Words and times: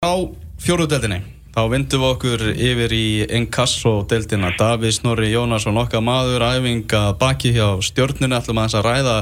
Á 0.00 0.16
fjóruðdeldinni, 0.64 1.18
þá 1.52 1.58
vindum 1.68 2.00
við 2.00 2.12
okkur 2.14 2.42
yfir 2.54 2.92
í 2.96 3.08
Inkasso-deldina. 3.36 4.54
Daví 4.56 4.88
Snorri 4.96 5.26
Jónasson, 5.28 5.76
okkar 5.76 6.00
maður, 6.00 6.40
æfinga 6.40 7.00
baki 7.20 7.50
hjá 7.52 7.66
stjórnuna. 7.84 8.38
ætlum 8.40 8.62
að 8.62 8.70
þess 8.70 8.78
að 8.78 8.86
ræða 8.86 9.16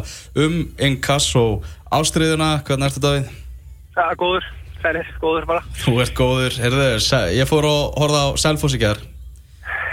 um 0.45 0.53
Inkasso 0.79 1.43
ástriðuna. 1.91 2.51
Hvernig 2.63 2.93
ertu 2.93 3.03
Davíð? 3.03 3.33
Já, 3.97 4.05
góður, 4.21 4.47
færið, 4.85 5.09
góður 5.19 5.49
bara. 5.49 5.65
Þú 5.81 5.95
ert 6.05 6.15
góður. 6.15 6.59
Herðu, 6.63 6.87
ég 7.35 7.51
fór 7.51 7.67
að 7.67 7.81
horfa 7.99 8.21
á 8.23 8.29
Selfoss 8.39 8.77
í 8.79 8.81
gerð. 8.85 9.03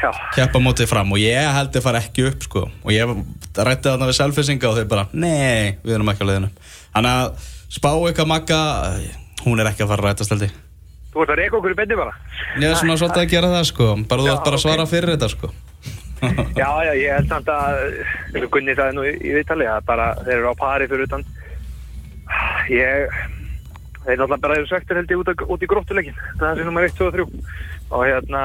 Já. 0.04 0.12
Keppa 0.38 0.62
mótið 0.62 0.92
fram 0.94 1.18
og 1.18 1.18
ég 1.18 1.50
held 1.50 1.74
að 1.74 1.86
fara 1.88 2.04
ekki 2.06 2.28
upp 2.30 2.46
sko. 2.46 2.68
Og 2.86 2.94
ég 2.94 3.10
rætti 3.58 3.90
þarna 3.90 4.12
við 4.12 4.20
Selfossinga 4.20 4.70
og 4.70 4.78
þau 4.78 4.86
bara, 4.94 5.08
nei, 5.18 5.80
við 5.82 5.98
erum 5.98 6.14
ekki 6.14 6.22
á 6.22 6.30
leiðinu. 6.30 6.52
Þannig 6.94 7.18
að 7.24 7.50
spá 7.74 7.90
eitthvað 7.96 8.32
makka, 8.36 8.62
hún 9.48 9.66
er 9.66 9.72
ekki 9.74 9.82
að 9.82 9.96
fara 9.96 10.06
að 10.06 10.12
rætast 10.12 10.38
held 10.38 10.46
ég. 10.46 10.62
Þú 11.16 11.24
ert 11.24 11.32
að 11.32 11.38
reyka 11.40 11.56
okkur 11.56 11.72
í 11.72 11.76
beinni 11.80 11.96
bara. 11.96 12.12
Ég 12.60 12.66
er 12.68 12.76
svona 12.76 12.96
svolítið 13.00 13.22
að 13.22 13.30
gera 13.32 13.52
það 13.54 13.62
sko, 13.70 13.86
bara 14.10 14.24
þú 14.26 14.32
ætti 14.34 14.48
bara 14.50 14.58
að 14.58 14.64
svara 14.66 14.86
fyrir 14.92 15.12
þetta 15.14 15.30
sko. 15.32 15.52
Já, 16.60 16.70
já, 16.84 16.92
ég 16.96 17.12
held 17.12 17.30
samt 17.30 17.50
að, 17.52 17.78
eins 18.34 18.46
og 18.48 18.52
Gunni 18.52 18.74
sagði 18.76 18.96
nú 18.98 19.04
í, 19.06 19.12
í 19.20 19.34
viðtali, 19.36 19.66
að 19.70 19.88
bara 19.88 20.08
þeir 20.26 20.34
eru 20.38 20.52
á 20.52 20.56
pari 20.60 20.88
fyrir 20.90 21.06
utan. 21.06 21.24
Ég, 22.72 23.16
þeir 24.08 24.20
náttúrulega 24.20 24.44
bara 24.44 24.58
eru 24.60 24.70
söktur 24.72 25.00
held 25.00 25.14
ég 25.14 25.22
út, 25.22 25.44
út 25.56 25.64
í 25.64 25.70
gróttuleikin. 25.70 26.20
Það 26.40 26.48
er 26.50 26.60
sem 26.60 26.70
nummer 26.72 26.88
1, 26.88 26.96
2 27.00 27.08
og 27.08 27.18
3. 27.20 27.28
Og 27.86 28.06
hérna, 28.08 28.44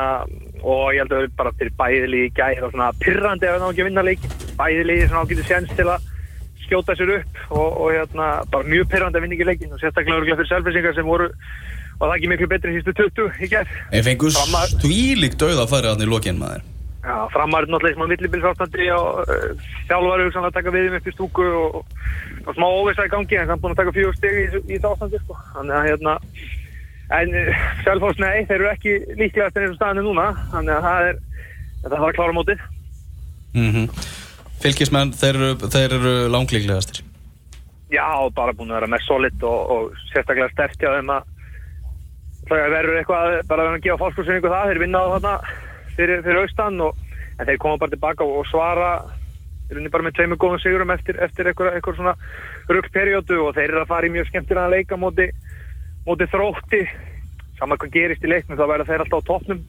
og 0.61 0.85
ég 0.95 1.01
held 1.02 1.15
að 1.15 1.16
það 1.16 1.27
er 1.27 1.35
bara 1.41 1.55
fyrir 1.59 1.75
bæðili 1.80 2.23
í 2.27 2.33
gæð 2.37 2.66
og 2.69 2.75
svona 2.75 2.91
pirrandi 3.02 3.49
ef 3.49 3.57
það 3.57 3.63
ná 3.65 3.69
ekki 3.71 3.85
að 3.87 3.91
vinna 3.91 4.07
leikin. 4.11 4.39
Bæðili 4.61 4.99
svona 5.07 5.25
ágæti 5.25 5.49
séns 5.49 5.75
til 5.79 5.89
að 5.89 6.09
skjóta 6.66 6.99
sér 6.99 7.16
upp 7.16 7.43
og, 7.49 7.69
og 7.71 7.95
hérna, 7.97 8.30
bara 8.52 8.71
mjög 8.75 8.91
pirrandi 8.93 9.19
að 9.19 9.27
vinna 9.27 9.39
ekki 9.39 9.51
leikin 9.51 9.75
og 9.75 9.83
sérstaklega 9.83 10.19
sem 12.01 12.07
og 12.07 12.09
það 12.09 12.17
ekki 12.17 12.31
miklu 12.33 12.49
betri 12.49 12.75
sístu 12.77 12.95
20 12.97 13.41
í 13.45 13.49
gerð. 13.51 13.73
Ég 13.93 14.05
fengur 14.07 14.33
stvílík 14.73 15.37
dauða 15.41 15.65
að 15.65 15.73
fara 15.75 15.93
hann 15.93 16.05
í 16.05 16.09
lokinn 16.09 16.41
maður. 16.41 16.65
Já, 17.01 17.16
framar 17.33 17.65
er 17.65 17.71
náttúrulega 17.73 17.97
smá 17.97 18.11
villibilsástandi 18.11 18.88
og 18.93 19.21
uh, 19.24 19.69
þjálfari 19.88 20.27
hugsan 20.27 20.49
að 20.49 20.57
taka 20.59 20.73
við 20.74 20.97
upp 20.99 21.07
í 21.09 21.15
stúku 21.15 21.47
og, 21.61 21.79
og 22.45 22.51
smá 22.59 22.66
óvisa 22.69 23.07
í 23.09 23.13
gangi 23.13 23.39
en 23.41 23.49
hann 23.49 23.63
búin 23.63 23.73
að 23.73 23.80
taka 23.80 23.95
fjögur 23.97 24.19
steg 24.19 24.37
í, 24.37 24.45
í 24.61 24.77
þessu 24.77 24.91
ástandi 24.91 25.21
sko. 25.23 25.39
Þannig 25.55 25.77
að 25.79 25.89
hérna 25.89 26.16
en 27.16 27.35
uh, 27.41 27.65
Selfoss 27.87 28.21
nei, 28.21 28.45
þeir 28.45 28.59
eru 28.59 28.71
ekki 28.74 28.96
líklegast 29.17 29.57
en 29.57 29.65
eins 29.65 29.73
og 29.73 29.80
staðinu 29.80 30.05
núna 30.11 30.29
þannig 30.52 30.77
að 30.77 30.89
það 30.89 31.09
er 31.09 31.23
þetta 31.80 31.95
þarf 31.95 32.09
að 32.11 32.17
klára 32.21 32.37
mótið 32.37 32.67
Mm 33.57 33.89
Fylgismenn, 34.61 35.15
þeir 35.17 35.39
eru, 35.39 35.69
þeir 35.73 35.93
eru 35.96 36.11
langlíklegastir. 36.29 36.99
Já, 37.91 38.05
bara 38.37 38.52
búin 38.52 38.69
að 38.69 38.77
vera 38.77 38.91
með 38.93 39.07
solid 39.07 39.46
og, 39.49 39.71
og 39.73 40.02
sérstaklega 40.13 40.52
sterkt 40.52 40.85
hjá 40.85 40.99
þeim 40.99 41.15
að 41.17 41.40
það 42.51 42.74
verður 42.74 42.98
eitthvað 43.01 43.37
bara 43.51 43.68
að 43.70 43.80
gefa 43.84 44.01
fálskursinningu 44.02 44.52
það, 44.52 44.68
þeir 44.70 44.82
vinna 44.84 45.01
á 45.01 45.12
þarna 45.15 45.34
fyrir, 45.96 46.23
fyrir 46.26 46.43
austan 46.43 46.84
og 46.84 47.09
en 47.40 47.48
þeir 47.48 47.60
koma 47.62 47.80
bara 47.80 47.95
tilbaka 47.95 48.26
og, 48.26 48.43
og 48.43 48.48
svara 48.51 48.90
þeir 49.70 49.80
unni 49.80 49.93
bara 49.95 50.06
með 50.06 50.16
tveimur 50.18 50.40
góðum 50.43 50.62
sigurum 50.62 50.95
eftir, 50.95 51.18
eftir 51.23 51.51
eitthvað, 51.51 51.76
eitthvað 51.78 52.01
svona 52.01 52.15
ruggperjódu 52.68 53.38
og 53.45 53.54
þeir 53.56 53.68
eru 53.68 53.82
að 53.84 53.93
fara 53.93 54.09
í 54.09 54.15
mjög 54.15 54.30
skemmtilega 54.30 54.66
að 54.66 54.74
leika 54.76 54.98
móti, 54.98 55.28
móti 56.09 56.26
þrótti. 56.32 56.80
Saman 57.60 57.78
hvað 57.78 57.95
gerist 57.95 58.24
í 58.24 58.32
leiknum 58.32 58.59
þá 58.59 58.66
verða 58.66 58.88
þeir 58.88 59.04
alltaf 59.04 59.23
á 59.23 59.28
toppnum 59.30 59.62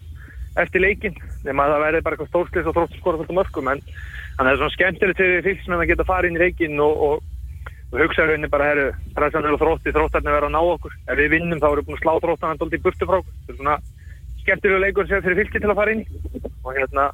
eftir 0.60 0.84
leikin 0.84 1.16
nema 1.46 1.66
að 1.66 1.74
það 1.74 1.84
verði 1.86 2.02
bara 2.06 2.18
eitthvað 2.18 2.32
stórslis 2.32 2.68
og 2.68 2.76
þróttu 2.76 3.00
skora 3.00 3.22
þetta 3.22 3.36
mörgum 3.38 3.70
en 3.72 3.84
þannig 3.86 4.40
að 4.40 4.48
það 4.48 4.52
er 4.52 4.60
svona 4.62 4.76
skemmtilegt 4.76 5.22
fyrir 5.22 5.46
fylgsmenn 5.46 5.84
að 5.84 5.92
geta 5.92 6.08
farið 6.08 6.32
inn 6.32 6.40
í 6.40 6.42
leikin 6.42 6.82
og, 6.84 7.04
og 7.08 7.31
og 7.92 8.00
hugsa 8.00 8.24
rauninni 8.28 8.48
bara, 8.52 8.70
herru, 8.72 8.86
pressan 9.18 9.46
er 9.48 9.56
á 9.56 9.62
þrótti, 9.62 9.92
þróttarnir 9.96 10.36
verða 10.38 10.48
að 10.50 10.56
ná 10.56 10.62
okkur. 10.64 10.94
Ef 11.12 11.18
við 11.20 11.34
vinnum 11.36 11.60
þá 11.60 11.68
erum 11.72 11.82
við 11.82 11.88
búin 11.90 11.98
að 12.00 12.04
slá 12.06 12.14
þróttarna 12.24 12.54
alltaf 12.56 12.78
í 12.78 12.82
burtu 12.86 13.08
frá 13.10 13.18
okkur. 13.20 13.34
Þetta 13.42 13.54
er 13.54 13.60
svona 13.60 13.78
skemmtilega 14.42 14.84
leikur 14.86 15.10
sem 15.10 15.24
fyrir 15.26 15.40
fylki 15.42 15.62
til 15.62 15.72
að 15.72 15.80
fara 15.82 15.96
inn 15.96 16.04
í. 16.06 16.44
Og 16.64 16.78
hérna, 16.78 17.06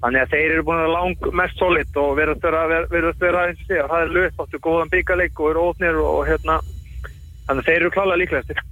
þannig 0.00 0.22
að 0.24 0.32
þeir 0.32 0.54
eru 0.54 0.64
búin 0.70 0.80
að 0.86 0.94
lang 0.96 1.28
mest 1.42 1.60
solid 1.60 2.00
og 2.00 2.14
verðast 2.18 2.46
vera, 2.48 2.62
ver- 2.72 2.88
virðast 2.94 3.24
vera 3.26 3.44
eins 3.50 3.60
og 3.60 3.68
segja. 3.68 3.88
Það 3.92 4.06
er 4.06 4.14
lögt, 4.16 4.40
áttu 4.44 4.62
góðan 4.64 4.92
byggarleik 4.94 5.42
og 5.44 5.50
eru 5.52 5.66
ótnir 5.68 6.00
og, 6.00 6.22
hérna, 6.30 6.56
þannig 7.48 7.60
að 7.60 7.68
þeir 7.68 7.80
eru 7.82 7.92
klálega 7.98 8.22
líklegastir. 8.24 8.64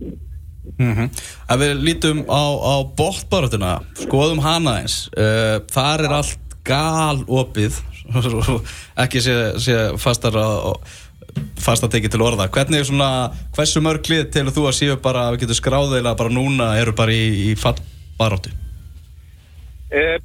Mm 0.79 1.09
Ef 1.49 1.57
við 1.63 1.79
lítum 1.81 2.19
á, 2.29 2.45
á 2.61 2.75
bóttbarötuna, 2.99 3.79
skoðum 3.97 4.43
hana 4.45 4.83
eins, 4.83 5.07
uh, 5.17 5.61
þar 5.73 6.03
er 6.05 6.13
allt 6.19 6.57
gal 6.69 7.23
opið, 7.25 7.79
ekki 9.05 9.23
sé, 9.25 9.37
sé 9.57 9.77
fastar 9.97 10.37
að 10.37 10.77
fast 11.59 11.85
að 11.85 11.97
tekið 11.97 12.15
til 12.15 12.25
orða. 12.25 12.49
Hvernig 12.53 12.81
er 12.81 12.89
svona, 12.89 13.11
hversu 13.57 13.83
mörg 13.85 14.09
lið 14.11 14.25
til 14.35 14.47
þú 14.49 14.69
að 14.71 14.79
séu 14.79 14.97
bara 15.03 15.27
að 15.29 15.37
við 15.37 15.45
getum 15.45 15.61
skráðilega 15.61 16.17
bara 16.19 16.35
núna 16.35 16.73
eru 16.81 16.95
bara 16.97 17.15
í, 17.15 17.51
í 17.51 17.55
fallbaróttu? 17.59 18.53
Eh, 19.93 20.17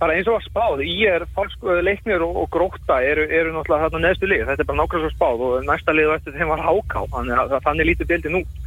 bara 0.00 0.16
eins 0.16 0.28
og 0.30 0.38
að 0.38 0.48
spáð, 0.48 0.82
í 0.86 0.96
er 1.08 1.26
falsku 1.36 1.76
leiknir 1.84 2.24
og, 2.24 2.42
og 2.42 2.50
gróta 2.52 3.00
eru, 3.04 3.26
eru 3.28 3.54
náttúrulega 3.54 3.88
þarna 3.88 4.02
neðstu 4.06 4.30
lið, 4.30 4.46
þetta 4.48 4.64
er 4.64 4.70
bara 4.70 4.80
nákvæmlega 4.80 5.08
svo 5.08 5.16
spáð 5.16 5.46
og 5.46 5.66
næsta 5.68 5.94
lið 5.96 6.12
eftir 6.16 6.36
þeim 6.38 6.52
var 6.54 6.64
háká, 6.66 7.06
þannig 7.14 7.42
að 7.42 7.56
að 7.56 7.66
þannig 7.68 7.90
lítur 7.90 8.10
deildin 8.10 8.38
út. 8.40 8.60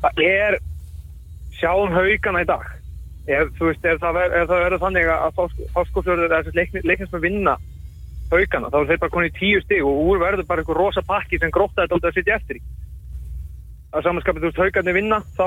Það 0.00 0.22
er 0.26 0.60
sjáum 1.60 1.92
haugana 1.96 2.44
í 2.44 2.48
dag. 2.48 2.70
Ef, 3.30 3.50
þú 3.58 3.68
veist, 3.68 3.84
ef 3.84 4.00
það, 4.00 4.22
verður 4.50 4.82
þannig 4.86 5.10
að 5.12 5.42
fálskofjörður 5.74 6.30
eða 6.30 6.54
leiknir, 6.56 6.86
leiknir 6.88 7.10
sem 7.10 7.22
vinna 7.22 7.58
haugana, 8.30 8.70
þá 8.70 8.78
er 8.80 8.88
þeir 8.90 9.02
bara 9.02 9.14
konið 9.16 9.30
í 9.30 9.38
tíu 9.38 9.60
stig 9.64 9.84
og 9.86 10.00
úr 10.06 10.22
verður 10.22 10.48
bara 10.48 10.62
einhver 10.62 10.78
rosa 10.78 11.02
pakki 11.06 11.40
sem 11.40 11.52
gróta 11.54 11.86
þetta 11.86 12.10
að 12.10 12.16
sitja 12.18 12.38
eftir 12.38 12.60
í. 12.60 12.64
Að 13.90 14.06
samanskapið, 14.06 14.42
þú 14.42 14.50
veist, 14.50 14.60
haugarnir 14.64 14.96
vinna, 14.96 15.20
þá 15.36 15.46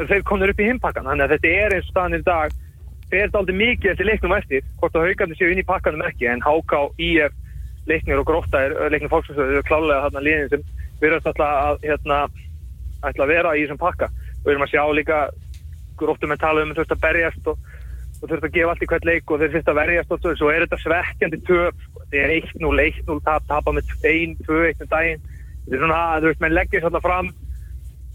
er 0.00 0.10
þeir 0.10 0.26
konir 0.28 0.52
upp 0.52 0.60
í 0.60 0.68
himpakkan, 0.68 1.08
þannig 1.10 1.26
að 1.26 1.34
þetta 1.36 1.54
er 1.64 1.76
eins 1.76 1.88
og 1.88 1.92
staðan 1.92 2.18
í 2.18 2.22
dag 2.24 2.54
fer 3.10 3.26
þetta 3.26 3.40
aldrei 3.42 3.56
mikið 3.60 3.92
eftir 3.92 4.08
leiknum 4.08 4.34
eftir 4.34 4.64
hvort 4.80 4.96
að 4.96 5.08
haugarnir 5.08 5.38
séu 5.38 5.52
inn 5.52 5.60
í 5.60 5.66
pakkanum 5.68 6.04
ekki 6.08 6.28
en 6.32 6.42
HK, 6.44 6.80
IF, 7.04 7.36
leiknir 7.90 8.22
og 8.22 8.28
gróta 8.28 8.62
er 8.64 8.74
leiknir 8.92 9.12
fólksfjörður 9.12 9.58
eru 9.58 9.66
klálega 9.68 10.06
þarna 10.06 10.24
liðin 10.24 10.52
sem 10.54 10.64
virðast 11.02 11.28
alltaf 11.30 11.60
að 11.68 11.84
hérna, 11.84 12.20
að 13.04 13.28
vera 13.28 13.54
í 13.54 13.64
þessum 13.64 13.82
pakka 13.82 14.08
og 14.08 14.46
við 14.46 14.54
erum 14.54 14.66
að 14.66 14.72
sjá 14.72 14.82
líka 14.96 15.20
gróttum 16.00 16.34
en 16.34 16.40
tala 16.40 16.64
um 16.64 16.72
að 16.72 16.80
þurft 16.80 16.96
að 16.96 17.04
berjast 17.04 17.50
og, 17.52 17.70
og 18.24 18.32
þurft 18.32 18.48
að 18.48 18.56
gefa 18.56 18.72
allt 18.72 18.84
í 18.84 18.90
hvert 18.90 19.06
leik 19.08 19.30
og 19.30 19.40
þeir 19.42 19.54
fyrst 19.54 19.70
að 19.70 19.80
verjast 19.82 20.12
og 20.14 20.26
svo, 20.26 20.50
er 20.50 20.64
þetta 20.64 20.80
svekkjandi 20.80 21.40
töp 21.44 21.86
sko. 21.86 22.04
þetta 22.04 22.20
er 22.24 22.34
1-0, 22.40 22.74
1-0 22.88 23.24
tap, 23.28 23.48
tapa 23.50 23.74
með 23.76 23.94
1-2 24.00 24.60
eitt 24.70 24.84
um 24.84 24.92
daginn 24.92 25.24
þetta 25.24 25.76
er 25.76 25.82
svona, 25.84 26.02
þú 26.18 26.30
veist, 26.30 26.44
menn 26.44 26.56
leggir 26.56 26.84
þarna 26.84 27.02
fram 27.04 27.32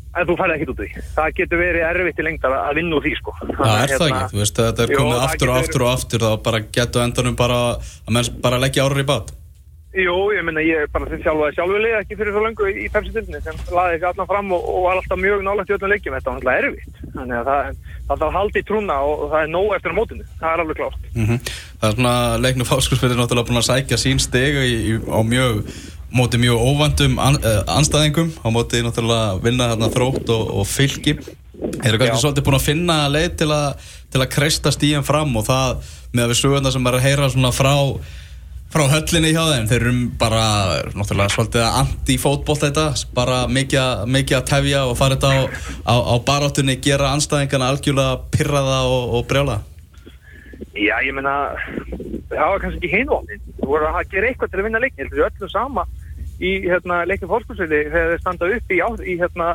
en 0.10 0.26
þú 0.26 0.36
færði 0.40 0.56
ekkert 0.58 0.72
út 0.74 0.80
því 0.82 1.04
það 1.16 1.34
getur 1.40 1.62
verið 1.62 1.88
erfitt 1.90 2.22
í 2.22 2.26
lengdar 2.26 2.56
að 2.58 2.80
vinna 2.80 2.98
úr 2.98 3.06
því 3.06 3.12
sko. 3.20 3.34
Það 3.46 3.82
er 3.84 3.92
það 3.94 4.08
ekki, 4.08 4.30
þú 4.32 4.40
veist, 4.42 4.62
þetta 4.62 4.86
er 4.86 4.94
komið 4.96 5.14
það 5.14 5.26
aftur 5.28 5.52
og 5.52 5.60
aftur 5.60 5.86
og 5.86 5.92
aftur 5.92 6.26
þá 6.26 6.32
bara 6.48 6.62
getur 6.78 7.04
endanum 7.06 7.38
bara 7.38 7.60
að 7.78 8.16
menn 8.16 8.40
bara 8.42 8.62
leggja 8.64 8.88
árur 8.88 9.04
í 9.04 9.06
bát. 9.12 9.36
Jú, 9.90 10.16
ég 10.36 10.44
minna, 10.46 10.62
ég 10.62 10.90
bara 10.94 11.08
þið 11.10 11.24
sjálfaði 11.26 11.56
sjálfurlið 11.58 11.94
ekki 11.98 12.18
fyrir 12.18 12.36
svo 12.36 12.42
lengu 12.46 12.68
í 12.70 12.90
pepsi-dildinni 12.94 13.40
sem 13.42 13.62
laði 13.74 13.96
þessi 13.96 14.10
allan 14.12 14.30
fram 14.30 14.52
og, 14.54 14.68
og 14.70 14.84
var 14.86 15.00
alltaf 15.00 15.18
mjög 15.18 15.42
nálægt 15.48 15.72
í 15.72 15.76
öllum 15.78 15.94
leikjum, 15.94 16.18
þetta 16.18 16.30
var 16.30 16.38
alltaf 16.38 16.60
erfitt 16.60 17.00
þannig 17.16 17.38
að 17.40 17.50
það, 17.50 17.80
það 18.18 18.26
að 18.28 18.36
halda 18.38 18.60
í 18.60 18.66
trúna 18.68 18.98
og, 19.06 19.24
það 19.32 19.44
er 19.44 19.52
nóg 19.54 19.76
eftir 19.76 19.94
á 19.94 20.00
mótinu, 20.00 20.28
það 20.40 20.52
er 20.52 20.64
alveg 20.64 20.80
klárt. 20.82 21.08
Mm 21.16 21.40
Það 21.80 21.88
er 21.88 21.96
svona 21.96 22.14
leiknum 22.44 22.68
fáskursfyrir 22.68 23.16
náttúrulega 23.16 23.48
búin 23.48 23.62
að 23.62 23.68
sækja 23.70 23.98
sín 24.02 24.20
stegu 24.20 24.64
í, 24.68 24.74
í, 24.92 24.96
á 25.08 25.20
mjög 25.24 25.62
móti 26.12 26.40
mjög 26.42 26.60
óvandum 26.60 27.20
an, 27.24 27.38
uh, 27.40 27.62
anstæðingum 27.78 28.34
á 28.44 28.48
móti 28.52 28.82
náttúrulega 28.84 29.38
vinna 29.44 29.70
þarna 29.72 29.92
þrótt 29.94 30.34
og, 30.36 30.44
og 30.60 30.68
fylki. 30.68 31.16
Eru 31.84 32.00
kannski 32.00 32.18
Já. 32.18 32.22
svolítið 32.24 32.48
búin 32.50 32.58
að 32.60 32.66
finna 32.66 32.98
leið 33.12 33.30
til 33.44 33.50
að, 33.56 33.88
til 34.12 34.24
að 34.24 34.32
kreista 34.34 34.74
stíðan 34.76 35.08
fram 35.08 35.32
og 35.40 35.48
það 35.48 35.88
með 36.12 36.24
að 36.26 36.34
við 36.34 36.42
sögum 36.42 36.66
það 36.66 36.76
sem 36.76 36.90
er 36.90 36.98
að 36.98 37.06
heyra 37.06 37.32
svona 37.32 37.54
frá 37.56 37.76
frá 38.70 38.84
höllinni 38.92 39.32
hjá 39.34 39.42
þeim, 39.50 39.68
þeir 39.70 39.82
eru 39.82 39.94
bara 40.22 40.44
náttúrulega 40.94 41.34
svolítið 41.34 41.64
að 41.66 41.78
anti-fótbolt 41.82 42.66
þetta, 42.68 42.86
bara 43.18 43.40
mikið, 43.50 44.36
að 44.38 44.46
tefja 44.52 44.84
og 44.86 44.98
fara 45.00 45.18
þetta 45.18 45.32
á, 45.34 45.42
á, 45.90 45.96
á 45.98 46.16
baráttunni 46.28 46.78
gera 46.84 47.14
anstæðingana 47.16 47.72
algjörlega 47.74 48.20
pirraða 48.36 48.84
og, 48.92 49.16
og 49.18 49.26
brjála 49.32 49.60
Já, 50.78 50.96
ég 51.02 51.16
meina, 51.16 51.34
það 52.30 52.46
var 52.46 52.62
kannski 52.62 52.80
ekki 52.84 52.94
hinvotnin 52.94 53.42
þú 53.58 53.72
voru 53.72 53.90
að 53.90 54.14
gera 54.14 54.30
eitthvað 54.30 54.52
til 54.54 54.62
að 54.62 54.68
vinna 54.68 54.84
leikin 54.84 55.10
þetta 55.10 55.18
er 55.18 55.32
öllum 55.32 55.54
sama 55.54 55.86
í 56.40 56.54
hérna, 56.68 57.02
leikin 57.10 57.32
fórskúsveiti 57.32 57.82
þegar 57.90 58.14
þeir 58.14 58.22
standa 58.22 58.52
upp 58.56 58.74
í, 58.74 58.80
í 58.80 59.16
hérna, 59.20 59.50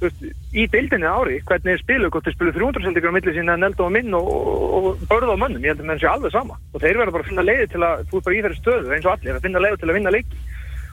veist, 0.00 0.24
í 0.54 0.64
deildinni 0.70 1.08
ári 1.08 1.38
hvernig 1.46 1.70
þeir 1.70 1.82
spilu, 1.82 2.10
hvort 2.12 2.26
þeir 2.26 2.36
spilu 2.36 2.52
300 2.56 2.86
sendingur 2.86 3.12
á 3.12 3.16
milli 3.16 3.34
sína 3.36 3.56
Neldo 3.60 3.86
og 3.86 3.94
minn 3.94 4.16
og, 4.16 4.28
og, 4.28 4.88
og 4.90 5.04
börða 5.10 5.36
á 5.36 5.42
mönnum, 5.42 5.64
ég 5.64 5.74
held 5.74 5.84
að 5.84 5.88
menn 5.90 6.02
sé 6.02 6.10
alveg 6.10 6.34
sama. 6.34 6.58
Og 6.72 6.82
þeir 6.82 7.00
verða 7.00 7.14
bara 7.14 7.26
að 7.26 7.30
finna 7.30 7.46
leiði 7.46 7.70
til 7.72 7.82
að, 7.86 8.04
þú 8.10 8.20
ert 8.20 8.28
bara 8.28 8.36
í 8.36 8.42
þeirri 8.44 8.60
stöðu 8.60 8.94
eins 8.94 9.08
og 9.08 9.14
allir, 9.14 9.38
að 9.38 9.46
finna 9.46 9.64
leiði 9.64 9.80
til 9.80 9.90
að 9.90 9.98
vinna 9.98 10.14
leiki. 10.14 10.44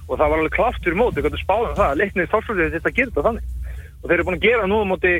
Og 0.07 0.17
það 0.17 0.31
var 0.33 0.41
alveg 0.41 0.55
klátt 0.57 0.81
fyrir 0.81 0.99
móti, 0.99 1.23
hvernig 1.23 1.43
spáðum 1.43 1.77
það 1.77 1.99
leiknið 2.01 2.31
fórskúsveiti 2.31 2.79
þetta 2.79 2.95
þetta 2.97 3.25
þannig. 3.27 3.45
Og 4.01 4.09
þeir 4.09 4.17
eru 4.17 4.27
búin 4.27 4.39
að 4.39 4.47
gera 4.47 4.67
nú 4.67 4.81
á 4.81 4.85
móti 4.91 5.13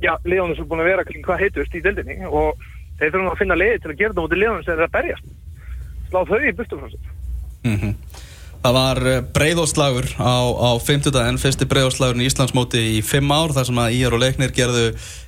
já, 0.00 0.14
liðanum 0.24 0.56
sem 0.56 0.64
er 0.64 0.70
búin 0.70 0.84
að 0.84 0.90
vera 0.92 1.04
hvað 1.10 1.42
heitust 1.42 1.74
í 1.74 1.82
deildinni. 1.84 2.16
Og 2.30 2.64
þeir 3.00 3.10
þurfum 3.10 3.32
að 3.32 3.40
finna 3.42 3.58
leiði 3.58 3.82
til 3.82 3.92
að 3.92 4.00
gera 4.00 4.16
á 4.16 4.20
móti 4.22 4.38
liðanum 4.40 4.64
sem 4.64 4.78
er 4.78 4.86
að 4.86 4.94
berjast. 4.96 5.28
Slá 6.08 6.20
þau 6.30 6.40
í 6.40 6.54
burtu 6.56 6.80
frá 6.80 6.88
sér. 6.94 7.12
Mm 7.64 7.76
Það 8.64 8.76
var 8.78 8.98
breyðóslagur 9.36 10.06
á, 10.16 10.40
á 10.40 10.70
50. 10.80 11.18
en 11.20 11.36
fyrsti 11.36 11.66
breyðóslagurinn 11.68 12.24
í 12.24 12.28
Íslandsmóti 12.30 12.80
í 12.94 13.02
5 13.04 13.34
ár 13.36 13.52
þar 13.52 13.66
sem 13.68 13.80
að 13.82 13.96
Íjar 13.98 14.16
og 14.16 14.22
Leiknir 14.22 14.54
gerðu 14.56 14.86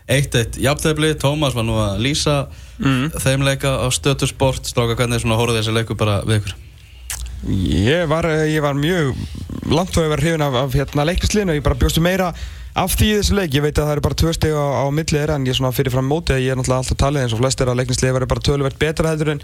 eitt 0.09 0.39
eitt 0.41 0.57
jafntefni, 0.57 1.11
Tómas 1.21 1.53
var 1.53 1.67
nú 1.69 1.77
að 1.77 2.01
lýsa 2.07 2.37
mm. 2.81 3.11
þeim 3.21 3.45
leika 3.45 3.75
á 3.77 3.87
stöðtursport 3.93 4.65
stráka 4.71 4.97
hvernig 4.97 5.21
svona 5.21 5.37
hóruð 5.37 5.61
þessi 5.61 5.77
leiku 5.77 5.99
bara 6.01 6.23
við 6.25 6.41
ykkur 6.41 6.57
Ég 7.53 8.09
var, 8.09 8.25
ég 8.49 8.65
var 8.65 8.79
mjög 8.81 9.13
langt 9.69 10.01
og 10.01 10.09
var 10.09 10.25
hrifin 10.25 10.47
af, 10.47 10.57
af 10.57 10.73
hérna, 10.73 11.05
leiknisliðinu 11.11 11.59
ég 11.59 11.67
bara 11.67 11.77
bjóstu 11.77 12.01
meira 12.01 12.31
af 12.77 12.93
því 12.93 13.09
þessu 13.17 13.37
leik, 13.39 13.55
ég 13.57 13.65
veit 13.65 13.79
að 13.79 13.87
það 13.87 13.95
eru 13.95 14.05
bara 14.05 14.19
tvö 14.21 14.33
steg 14.37 14.53
á, 14.53 14.67
á 14.85 14.87
millið 14.93 15.17
þeirra 15.17 15.39
en 15.39 15.47
ég 15.47 15.55
er 15.55 15.59
svona 15.61 15.77
fyrir 15.77 15.95
fram 15.95 16.11
mótið 16.11 16.43
ég 16.45 16.53
er 16.53 16.59
náttúrulega 16.59 16.83
alltaf 16.85 16.99
talið 17.01 17.25
eins 17.25 17.33
og 17.33 17.41
flestir 17.41 17.71
að 17.73 17.79
leiknisliði 17.81 18.17
verður 18.17 18.31
bara 18.33 18.45
töluvert 18.49 18.79
betra 18.83 19.13
heldur 19.15 19.31
en, 19.33 19.41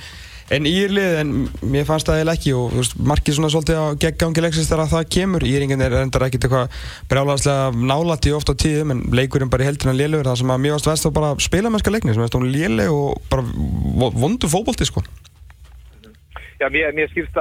en 0.53 0.69
írlið 0.69 1.13
en 1.23 1.31
mér 1.73 1.89
fannst 1.89 2.11
það 2.11 2.21
eða 2.27 2.35
ekki 2.37 2.53
og 2.59 2.77
veist, 2.77 2.95
markið 3.01 3.39
svona 3.39 3.51
svolítið 3.55 3.81
á 3.81 3.87
geggangi 4.05 4.45
leiksins 4.45 4.69
þegar 4.69 4.93
það 4.93 5.11
kemur 5.17 5.43
íringin 5.49 5.85
er 5.87 5.97
endar 6.03 6.27
ekkert 6.29 6.45
eitthvað 6.45 6.77
brjálagslega 7.09 7.65
nálætti 7.73 8.37
ofta 8.37 8.53
á 8.53 8.61
tíðum 8.67 8.93
en 8.97 9.03
leikurinn 9.17 9.53
bara 9.53 9.65
í 9.65 9.69
heldurinn 9.71 10.01
lélugur 10.03 10.29
það 10.29 10.41
sem 10.43 10.53
að 10.53 10.63
mér 10.67 10.77
varst 10.77 10.93
verðst 10.93 11.09
þá 11.09 11.13
bara 11.17 11.33
spila 11.41 11.73
mennska 11.73 11.95
leikni 11.95 12.13
sem 12.13 12.29
er 12.29 12.49
léleg 12.53 12.89
og 12.93 13.17
bara 13.33 13.43
vondu 14.13 14.45
fókbólti 14.53 14.85
sko. 14.93 15.01
Já, 16.61 16.69
mér, 16.71 16.93
mér 16.95 17.09
skilst 17.11 17.33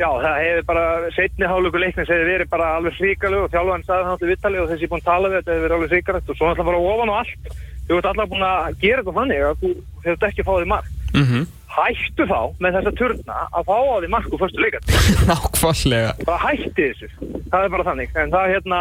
Já, 0.00 0.08
það 0.08 0.38
hefur 0.40 0.64
bara, 0.70 0.84
setni 1.12 1.48
hálfleiku 1.48 1.80
leiknins 1.82 2.08
hefur 2.08 2.30
verið 2.30 2.48
bara 2.52 2.68
alveg 2.78 2.94
hríkalög 2.96 3.44
og 3.44 3.50
þjálfan 3.52 3.84
sagði 3.84 4.02
það 4.02 4.10
náttúrulega 4.10 4.32
vittali 4.32 4.60
og 4.62 4.70
þessi 4.70 4.88
búin 4.88 5.02
að 5.02 5.08
tala 5.10 5.28
við 5.28 5.36
þetta 5.38 5.52
hefur 5.52 5.64
verið 5.66 5.76
alveg 5.76 5.92
hríkalögt 5.92 6.30
og 6.32 6.38
svo 6.38 6.48
náttúrulega 6.48 6.70
bara 6.70 6.92
ofan 6.92 7.12
og 7.12 7.18
allt. 7.20 7.42
Þú 7.82 7.98
ert 7.98 8.08
alltaf 8.08 8.30
búin 8.30 8.46
að 8.48 8.78
gera 8.80 9.02
þetta 9.02 9.16
þannig 9.18 9.40
að 9.48 9.60
þú 9.60 9.72
hefur 10.06 10.28
ekki 10.30 10.46
fáið 10.48 10.66
mark. 10.72 10.88
Mm 11.12 11.26
-hmm. 11.28 11.44
Hættu 11.72 12.24
þá 12.28 12.40
með 12.60 12.74
þessa 12.76 12.92
turna 13.00 13.36
að 13.52 13.62
fá 13.68 13.76
á 13.76 13.96
því 14.00 14.08
mark 14.12 14.28
úr 14.32 14.40
fyrstu 14.42 14.60
leikast. 14.64 14.86
Nákvæmlega. 15.30 16.12
Það 16.24 16.38
hætti 16.46 16.82
þessu. 16.88 17.08
Það 17.52 17.64
er 17.64 17.70
bara 17.74 17.88
þannig. 17.88 18.08
En 18.16 18.30
það, 18.32 18.46
hérna, 18.52 18.78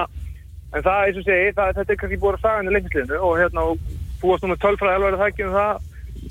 en 0.76 0.84
það, 0.84 1.00
eins 1.06 1.18
og 1.18 1.26
segi, 1.28 1.56
það, 1.60 1.76
þetta 1.76 1.92
er 1.92 2.00
kannski 2.00 2.22
búin 2.24 2.36
að 2.36 2.42
sagja 2.42 2.58
henni 2.58 2.76
leiknisliðinu 2.76 3.18
og 3.20 3.34
hérna, 3.40 3.62
og 3.62 3.78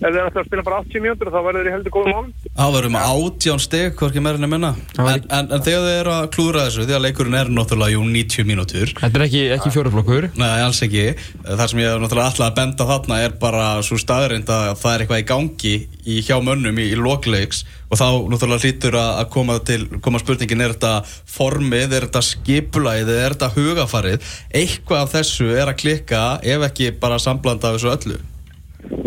ef 0.00 0.14
þeir 0.14 0.26
ætla 0.26 0.42
að 0.42 0.48
spila 0.48 0.64
bara 0.66 0.80
80 0.84 1.04
mjöndur 1.04 1.30
þá 1.30 1.38
verður 1.44 1.60
þeir 1.60 1.70
í 1.70 1.74
heldur 1.74 1.94
góðum 1.94 2.14
málum. 2.16 2.30
Það 2.56 2.74
verður 2.76 2.94
með 2.94 3.08
átján 3.10 3.62
steg, 3.64 3.94
hvorki 4.00 4.24
meirinn 4.24 4.46
er 4.46 4.52
minna. 4.54 4.70
En, 4.96 5.08
en, 5.10 5.50
en 5.50 5.64
þegar 5.66 5.86
þeir 5.86 6.00
eru 6.00 6.14
að 6.14 6.28
klúra 6.36 6.64
þessu 6.66 6.86
því 6.86 6.96
að 6.96 7.04
leikurinn 7.06 7.38
er 7.40 7.52
náttúrulega 7.52 7.94
jú 7.94 8.04
90 8.08 8.48
mínútur. 8.48 8.94
Þetta 9.00 9.20
er 9.20 9.26
ekki, 9.26 9.42
ekki 9.56 9.74
fjóruflokkur 9.76 10.30
Nei, 10.40 10.48
alls 10.64 10.82
ekki. 10.86 11.06
Það 11.44 11.66
sem 11.72 11.82
ég 11.82 11.92
er 11.92 12.02
náttúrulega 12.02 12.32
alltaf 12.32 12.46
að 12.48 12.56
benda 12.60 12.88
þarna 12.90 13.20
er 13.26 13.36
bara 13.42 13.66
svo 13.86 14.00
staðurind 14.00 14.54
að 14.54 14.72
það 14.80 14.94
er 14.94 15.04
eitthvað 15.04 15.22
í 15.22 15.28
gangi 15.30 15.74
í 16.10 16.20
hjá 16.24 16.38
mönnum 16.42 16.80
í, 16.80 16.88
í 16.94 16.98
lokleiks 16.98 17.64
og 17.90 17.98
þá 17.98 18.06
náttúrulega 18.30 18.64
hlýtur 18.64 18.96
að 19.00 19.22
koma, 19.34 19.58
til, 19.66 19.80
koma 20.02 20.20
spurningin 20.22 20.64
er 20.64 20.74
þetta 20.76 20.92
formið, 21.34 21.96
er 21.96 22.06
þetta 22.06 22.22
skipulæðið, 22.30 23.16
er 23.18 23.36
þetta 23.36 23.52
hugafarið 23.56 24.34
eitthvað 24.62 25.04
af 25.04 25.14
þessu 25.16 25.50
er 25.52 25.72
að 25.72 25.80
klikka 25.82 26.24
ef 26.46 26.68
ekki 26.70 26.92
bara 27.02 27.20
samblanda 27.22 27.70
af 27.72 27.78
þessu 27.78 27.92
öllu 27.94 28.20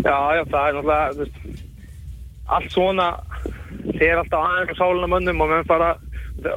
Já, 0.04 0.16
já, 0.36 0.42
það 0.50 0.66
er 0.68 0.76
náttúrulega 0.76 1.14
veist, 1.18 1.64
allt 2.52 2.74
svona 2.74 3.08
þeir 3.98 4.20
alltaf 4.20 4.44
aðeins 4.44 4.76
á 4.76 4.80
sáluna 4.80 5.08
mönnum 5.10 5.42
og 5.44 5.50
menn 5.52 5.66
fara, 5.68 5.94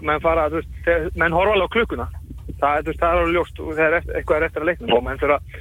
menn, 0.02 0.22
fara 0.24 0.50
veist, 0.52 0.70
þeir, 0.86 1.10
menn 1.16 1.36
horfa 1.36 1.56
alveg 1.56 1.72
á 1.72 1.76
klukkuna. 1.76 2.08
Það, 2.60 2.86
veist, 2.90 3.00
það 3.00 3.10
er 3.10 3.22
alveg 3.22 3.34
ljóst 3.38 3.64
og 3.64 3.74
þegar 3.78 3.98
eitthvað 4.02 4.38
er 4.38 4.48
eftir 4.50 4.64
að 4.64 4.72
leikna 4.72 4.98
og 4.98 5.04
menn 5.08 5.22
fyrir 5.22 5.38
að 5.38 5.58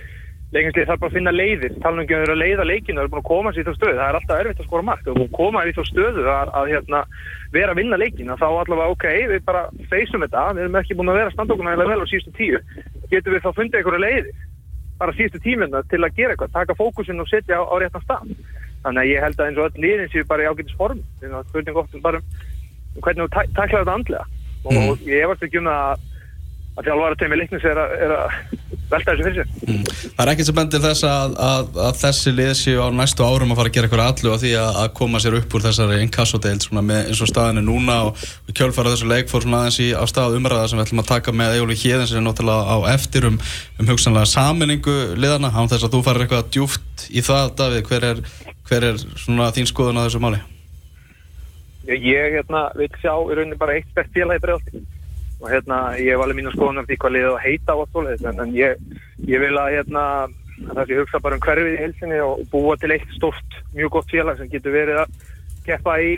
leikinslið 0.55 0.87
þarf 0.89 1.01
bara 1.03 1.11
að 1.11 1.17
finna 1.19 1.35
leiðir. 1.35 1.77
Tala 1.83 1.99
um 1.99 2.03
ekki 2.05 2.17
að 2.17 2.23
vera 2.25 2.35
að 2.37 2.43
leiða 2.43 2.67
leikinu, 2.71 2.97
það 2.99 3.05
er 3.07 3.13
búin 3.13 3.23
að 3.23 3.29
koma 3.31 3.53
sér 3.53 3.63
í 3.63 3.67
þá 3.67 3.77
stöðu. 3.77 3.97
Það 3.97 4.09
er 4.09 4.19
alltaf 4.19 4.43
erfitt 4.43 4.61
að 4.63 4.69
skora 4.69 4.85
það 4.87 5.11
er 5.11 5.17
búin 5.17 5.27
að 5.27 5.39
koma 5.39 5.63
sér 5.63 5.71
í 5.71 5.77
þá 5.77 5.91
stöðu 5.91 6.27
að, 6.33 6.53
að 6.61 6.71
hérna, 6.73 7.01
vera 7.57 7.75
að 7.75 7.81
vinna 7.81 8.01
leikinu, 8.03 8.37
þá 8.41 8.47
allavega 8.47 8.95
ok 8.95 9.07
við 9.33 9.47
bara 9.47 9.65
feysum 9.91 10.25
þetta, 10.27 10.45
við 10.55 10.67
erum 10.67 10.79
ekki 10.81 10.99
búin 10.99 11.13
að 11.13 11.19
vera 11.21 11.35
standokuna 11.35 11.75
eða 11.75 11.89
vel 11.91 11.99
á 12.03 12.11
síðustu 12.11 12.35
tíu. 12.39 12.63
Getur 13.11 13.35
við 13.35 13.43
þá 13.43 13.51
fundið 13.59 13.81
einhverju 13.81 14.05
leiðir 14.07 14.31
bara 15.01 15.15
síðustu 15.17 15.41
tíminna 15.45 15.83
til 15.91 16.03
að 16.03 16.17
gera 16.17 16.35
eitthvað, 16.35 16.55
taka 16.55 16.77
fókusin 16.79 17.21
og 17.21 17.29
setja 17.31 17.61
á, 17.61 17.63
á 17.69 17.75
réttan 17.81 18.05
stað. 18.05 18.33
Þannig 18.85 19.03
að 19.03 19.11
ég 19.11 19.25
held 19.25 19.41
að 19.41 19.49
eins 19.49 19.61
og 19.61 19.69
öll 19.69 19.83
liðin 19.85 20.13
séu 20.13 20.27
bara 20.29 20.45
í 20.45 20.51
ágætis 20.51 20.79
form. 20.79 21.03
Það 21.21 21.39
er 21.41 21.49
spurning 21.51 21.81
ofta 21.83 22.03
bara 22.05 22.21
um 22.23 23.03
hvernig 23.05 23.27
þú 23.27 23.47
taklar 23.57 23.83
þetta 23.83 23.97
andlega. 23.99 24.27
Mm. 24.67 24.89
Og 24.91 25.03
ég 25.07 25.25
hefast 25.25 25.45
ekki 25.47 25.61
um 25.61 25.71
að 25.71 26.06
að 26.77 26.89
þjálfvara 26.89 27.17
teimi 27.21 27.37
leiknis 27.41 27.65
er 27.65 27.79
að, 27.81 27.93
er 28.05 28.13
að 28.17 28.35
velta 28.91 29.13
þessu 29.13 29.25
fyrir 29.27 29.37
sig. 29.37 29.53
Mm. 29.67 29.85
Það 30.17 30.23
er 30.23 30.31
ekkert 30.33 30.49
sem 30.49 30.57
bendir 30.57 30.83
þess 30.85 31.05
að, 31.09 31.37
að, 31.47 31.71
að 31.87 32.01
þessi 32.03 32.33
lið 32.35 32.51
séu 32.59 32.83
á 32.85 32.89
næstu 32.95 33.27
árum 33.27 33.53
að 33.53 33.61
fara 33.61 33.71
að 33.71 33.77
gera 33.77 33.89
eitthvað 33.89 34.11
allu 34.11 34.35
á 34.37 34.43
því 34.43 34.53
að 34.63 34.89
koma 35.01 35.21
sér 35.23 35.37
upp 35.41 35.57
úr 35.57 35.65
þessari 35.67 36.01
inkassodeild 36.05 36.67
eins 36.77 37.23
og 37.25 37.31
staðinu 37.31 37.65
núna 37.67 37.97
og 38.09 38.25
við 38.47 38.59
kjölfara 38.61 38.93
þessu 38.95 39.11
leik 39.11 39.31
fór 39.33 39.47
svona 39.47 39.63
aðeins 39.65 39.81
í 39.83 39.89
á 39.97 40.05
stað 40.11 40.37
umræða 40.39 40.67
sem 40.71 40.81
við 40.81 40.87
ætlum 40.87 41.03
að 41.03 41.11
taka 41.13 41.37
með 41.37 41.57
Ejóli 41.57 41.79
Híðin 41.81 42.11
sem 42.11 42.21
er 42.21 42.27
náttúrulega 42.27 42.77
á 42.77 42.77
eftir 42.93 43.29
um, 43.31 43.39
um 43.81 43.91
hugsanlega 43.91 44.31
saminningu 44.31 44.97
liðana, 45.17 45.53
án 45.57 45.71
þess 45.73 45.89
að 45.89 45.97
þú 45.97 46.03
farir 46.07 46.27
eitthvað 46.27 46.51
djúft 46.55 47.07
í 47.09 47.25
það, 47.25 47.55
Davíð, 47.59 47.87
hver 47.89 48.11
er, 48.13 48.23
hver 48.69 48.91
er 48.93 49.01
svona 49.17 49.49
þín 49.57 49.71
skoðun 49.73 50.03
á 50.03 50.07
þessu 50.07 50.23
máli? 50.23 50.43
Ég 51.87 52.35
hérna, 52.35 52.67
vil 52.75 52.91
sjá 52.99 53.15
í 53.15 53.35
rauninni 53.39 53.59
bara 53.59 53.79
eitt 53.79 53.91
og 55.41 55.47
hérna 55.53 55.79
ég 56.01 56.15
hef 56.15 56.25
alveg 56.25 56.41
mínu 56.41 56.55
skoðan 56.55 56.83
um 56.83 56.89
því 56.89 56.99
hvað 57.03 57.15
liðið 57.17 57.35
að 57.35 57.45
heita 57.45 57.77
á 57.77 57.81
alltaf 57.83 58.27
en, 58.33 58.57
ég, 58.57 58.83
ég 59.29 59.43
vil 59.43 59.55
að 59.61 59.73
hérna 59.77 60.05
það 60.73 60.83
sé 60.89 61.01
hugsa 61.01 61.23
bara 61.23 61.37
um 61.37 61.45
hverfið 61.45 61.73
í 61.75 61.81
helsinni 61.83 62.21
og 62.25 62.45
búa 62.53 62.77
til 62.81 62.93
eitt 62.95 63.09
stort, 63.17 63.59
mjög 63.77 63.97
gott 63.99 64.13
félag 64.13 64.39
sem 64.41 64.53
getur 64.53 64.73
verið 64.73 65.03
að 65.03 65.17
keppa 65.67 65.99
í 66.01 66.13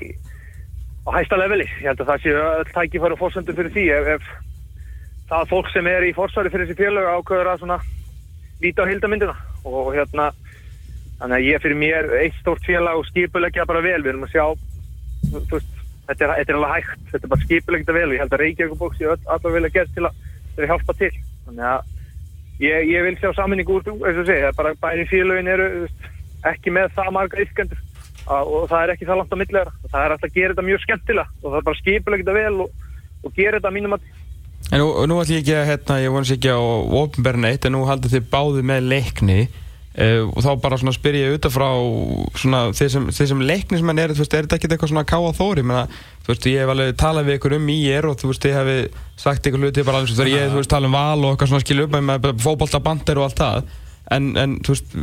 á 1.09 1.11
hæsta 1.17 1.39
leveli, 1.41 1.67
ég 1.81 1.89
held 1.89 2.03
að 2.05 2.11
það 2.13 2.23
sé 2.23 2.35
öll 2.37 2.71
tækifæri 2.75 3.17
og 3.17 3.21
fórsöndu 3.23 3.55
fyrir 3.57 3.73
því. 3.73 3.85
Ef, 3.97 4.09
ef 4.19 5.29
það 5.29 5.49
fólk 5.53 5.71
sem 5.73 5.89
er 5.89 6.07
í 6.09 6.15
fórsværi 6.17 6.53
fyrir 6.53 6.69
þessi 6.69 6.83
félag 6.83 7.09
ákveður 7.17 7.51
að 7.53 7.63
svona 7.63 7.79
líta 8.63 8.85
á 8.85 8.91
hildamindina 8.91 9.35
og 9.69 9.91
hérna 9.97 10.31
þannig 11.19 11.37
að 11.37 11.49
ég 11.49 11.65
fyrir 11.65 11.81
mér 11.81 12.09
eitt 12.23 12.39
stort 12.41 12.65
félag 12.67 13.01
og 13.01 13.09
skipulegja 13.11 13.67
bara 13.69 13.85
vel, 13.85 14.01
við 14.03 14.13
erum 14.15 14.27
að 14.29 14.35
sjá 14.35 14.45
þú 15.29 15.43
veist 15.57 15.78
þetta 16.09 16.25
er, 16.25 16.35
þetta 16.41 16.53
er 16.55 16.59
alveg 16.59 16.75
hægt, 16.75 17.07
þetta 17.13 17.25
er 17.25 17.33
bara 17.35 17.47
skipilegt 17.47 17.93
að 17.93 17.99
vel 18.01 18.09
og 18.09 18.17
ég 18.17 18.23
held 18.25 18.35
að 18.35 18.43
Reykjavík 18.45 18.81
bóksi 18.81 19.09
allar 19.15 19.57
vilja 19.57 19.75
gera 19.77 19.95
til 19.95 20.07
að, 20.09 20.23
að 20.59 20.71
hjálpa 20.73 20.97
til. 20.99 21.11
Þannig 21.49 21.67
að 21.73 21.95
ég, 22.65 22.89
ég 22.93 23.07
vil 23.07 23.19
sjá 23.21 23.31
saminningu 23.37 23.79
úr 23.79 23.93
eins 23.93 24.23
og 24.23 24.29
segja, 24.29 24.55
bara 24.57 24.75
bæri 24.83 25.07
félögin 25.11 25.53
eru 25.53 25.69
ekki 26.49 26.73
með 26.75 26.93
það 26.97 27.15
marga 27.17 27.43
ykkendur 27.43 27.85
og 28.29 28.69
það 28.69 28.83
er 28.83 28.93
ekki 28.93 29.09
það 29.09 29.21
langt 29.21 29.35
á 29.35 29.41
millegra 29.41 29.73
það 29.89 30.03
er 30.03 30.15
alltaf 30.15 30.29
að 30.29 30.37
gera 30.37 30.55
þetta 30.55 30.67
mjög 30.67 30.83
skemmtilega 30.85 31.31
og 31.41 31.47
það 31.47 31.59
er 31.59 31.67
bara 31.69 31.81
skipilegt 31.81 32.29
að 32.29 32.39
vel 32.39 32.65
og, 32.65 32.89
og 33.25 33.37
gera 33.39 33.61
þetta 33.61 33.75
mínum 33.75 33.97
að 33.97 34.09
En 34.75 34.83
nú, 34.83 34.89
nú 35.07 35.17
ætlum 35.23 35.39
ég 35.39 35.45
ekki 35.45 35.55
að, 35.55 35.69
hérna, 35.69 35.97
ég 36.03 36.13
vonast 36.13 36.35
ekki 36.35 36.51
á 36.53 36.61
ofnberna 36.99 37.53
eitt 37.55 37.65
en 37.65 37.73
nú 37.77 37.85
haldið 37.89 38.17
þið 38.17 38.25
báði 38.33 38.65
með 38.69 38.89
leikni 38.91 39.37
Uh, 39.99 40.29
og 40.31 40.45
þá 40.45 40.51
bara 40.63 40.77
svona 40.79 40.93
spyr 40.95 41.17
ég 41.19 41.33
auðvitað 41.33 41.55
frá 41.57 41.69
svona 42.39 42.59
þeir 42.77 42.91
sem, 42.93 43.07
sem 43.17 43.41
leiknismenn 43.43 43.99
er, 43.99 44.13
þú 44.15 44.23
veist, 44.23 44.37
er 44.37 44.47
þetta 44.47 44.59
ekki 44.59 44.69
eitthvað 44.71 44.93
svona 44.93 45.07
ká 45.09 45.17
á 45.19 45.33
þóri, 45.35 45.65
menna, 45.67 45.89
þú 46.23 46.31
veist, 46.31 46.47
ég 46.53 46.63
hef 46.63 46.71
alveg 46.75 46.93
talað 47.01 47.27
við 47.27 47.39
ykkur 47.41 47.57
um 47.57 47.73
í 47.73 47.79
ég 47.83 48.07
og 48.07 48.15
þú 48.21 48.31
veist, 48.31 48.47
ég 48.47 48.59
hef 48.61 49.03
sagt 49.19 49.49
ykkur 49.51 49.65
hluti 49.65 49.87
bara 49.89 49.99
alveg, 49.99 50.15
þú 50.15 50.23
veist, 50.23 50.37
ég, 50.37 50.53
þú 50.53 50.61
veist, 50.61 50.71
tala 50.71 50.87
um 50.87 50.95
val 50.95 51.19
og 51.25 51.33
eitthvað 51.33 51.51
svona 51.51 51.65
skilja 51.65 51.89
upp 51.89 51.99
með 51.99 52.31
fókbóltabandir 52.45 53.19
og 53.19 53.27
allt 53.27 53.43
það, 53.43 53.73
en, 54.15 54.31
en 54.45 54.59
þú 54.63 54.77
veist, 54.77 54.99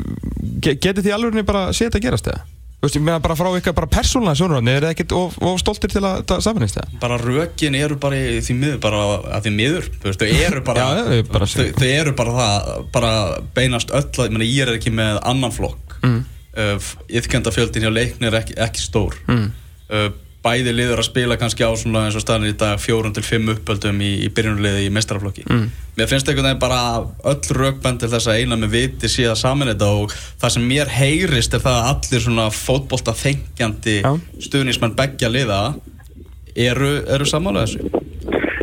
getur 0.80 1.04
því 1.04 1.16
alveg 1.18 1.50
bara 1.50 1.66
setja 1.76 2.00
að 2.00 2.06
gerast 2.08 2.32
það? 2.32 2.55
Þú 2.86 2.90
veist, 2.90 2.98
ég 3.00 3.06
meina 3.08 3.22
bara 3.24 3.34
frá 3.34 3.48
ykkar 3.58 3.74
bara 3.74 3.88
persónulega 3.90 4.38
sjónuröðni, 4.38 4.74
er 4.76 4.84
það 4.86 4.92
ekkert 4.94 5.14
of, 5.18 5.38
of 5.42 5.56
stoltir 5.58 5.90
til 5.90 6.04
að 6.06 6.34
samanist 6.46 6.76
það? 6.78 6.92
Bara 7.02 7.16
rökin 7.18 7.78
eru 7.80 7.96
bara 7.98 8.20
í 8.20 8.36
því 8.46 8.56
miður, 8.60 8.76
bara 8.84 9.00
að 9.34 9.48
því 9.48 9.54
miður, 9.56 9.88
þú 9.96 10.12
veist, 10.12 10.22
þau 10.22 10.44
eru 10.46 10.62
bara, 10.68 10.84
Já, 10.86 11.24
bara 11.32 11.48
þau, 11.50 11.64
þau 11.80 11.88
eru 11.88 12.14
bara 12.20 12.36
það, 12.36 12.70
bara 12.94 13.10
beinast 13.58 13.94
öll, 13.98 14.04
ég 14.22 14.36
meina, 14.36 14.46
ég 14.52 14.68
er 14.68 14.74
ekki 14.76 14.94
með 14.94 15.18
annan 15.32 15.56
flokk, 15.56 15.96
mm. 16.04 16.22
uh, 16.62 16.92
yfkendafjöldin 17.24 17.88
hjá 17.88 17.90
leikni 17.96 18.30
er 18.30 18.38
ekki, 18.44 18.60
ekki 18.68 18.86
stór, 18.86 19.18
mm. 19.26 19.50
uh, 19.90 20.08
bæði 20.46 20.76
liður 20.76 21.02
að 21.02 21.10
spila 21.10 21.38
kannski 21.42 21.66
á 21.66 21.72
svona 21.80 22.06
eins 22.06 22.18
og 22.18 22.24
staðin 22.24 22.52
í 22.52 22.58
dag 22.60 22.78
fjórun 22.82 23.16
til 23.16 23.26
fimm 23.26 23.50
uppöldum 23.56 24.02
í, 24.06 24.12
í 24.26 24.30
byrjunarliði 24.30 24.86
í 24.86 24.94
mestrarflokki. 24.94 25.46
Mm. 25.50 25.66
Mér 25.98 26.10
finnst 26.12 26.30
einhvern 26.30 26.50
veginn 26.50 26.62
bara 26.62 26.80
öll 27.32 27.58
rökbænd 27.58 28.04
til 28.04 28.12
þess 28.12 28.30
að 28.30 28.42
eina 28.42 28.60
með 28.60 28.76
viti 28.76 29.10
síðan 29.12 29.40
saman 29.40 29.72
þetta 29.72 29.92
og 29.98 30.16
það 30.42 30.56
sem 30.56 30.70
mér 30.70 30.92
heyrist 30.92 31.56
er 31.56 31.64
það 31.66 31.80
að 31.82 31.92
allir 31.94 32.26
svona 32.28 32.48
fótbolta 32.54 33.16
þengjandi 33.18 34.00
ja. 34.02 34.16
stuðnismenn 34.48 34.98
begja 35.00 35.32
liða 35.32 35.62
eru, 36.56 36.92
eru 37.16 37.30
samála 37.30 37.66
þessu. 37.66 38.04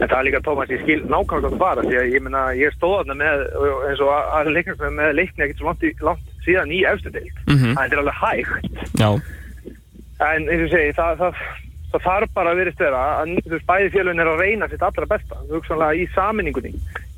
En 0.03 0.11
það 0.11 0.19
er 0.19 0.27
líka 0.27 0.43
Tómas, 0.43 0.71
ég 0.73 0.81
skil 0.83 1.01
nákvæmlega 1.07 1.41
hvað 1.41 1.53
það 1.53 1.61
fara 1.63 1.87
því 1.87 1.99
að 2.01 2.09
ég 2.11 2.25
minna, 2.25 2.45
ég 2.59 2.75
stóða 2.75 3.15
með 3.17 3.45
eins 3.89 4.01
og 4.03 4.11
að 4.13 4.51
leikna 4.57 4.91
með 4.99 5.13
leikni 5.19 5.45
ekkert 5.47 5.61
svo 5.63 5.71
langt, 5.71 6.07
langt 6.09 6.47
síðan 6.47 6.73
í 6.75 6.81
eftir 6.91 7.15
deilt. 7.15 7.43
Mm 7.47 7.59
-hmm. 7.59 7.77
Það 7.79 7.85
er 7.85 8.03
alveg 8.03 8.19
hægt. 8.23 8.81
Já. 8.99 9.11
En 10.23 10.49
eins 10.49 10.65
og 10.67 10.73
segi, 10.75 10.97
það, 10.99 11.23
það 11.23 11.45
það 11.93 12.05
þarf 12.07 12.33
bara 12.37 12.53
að 12.53 12.61
verið 12.63 12.77
stöða 12.77 13.01
að 13.23 13.65
bæði 13.69 13.91
fjölun 13.95 14.23
er 14.23 14.31
að 14.33 14.43
reyna 14.43 14.69
sitt 14.73 14.85
allra 14.87 15.09
besta. 15.11 15.41
Hugsanlega 15.51 15.99
í 16.01 16.07
saminningunni 16.15 16.73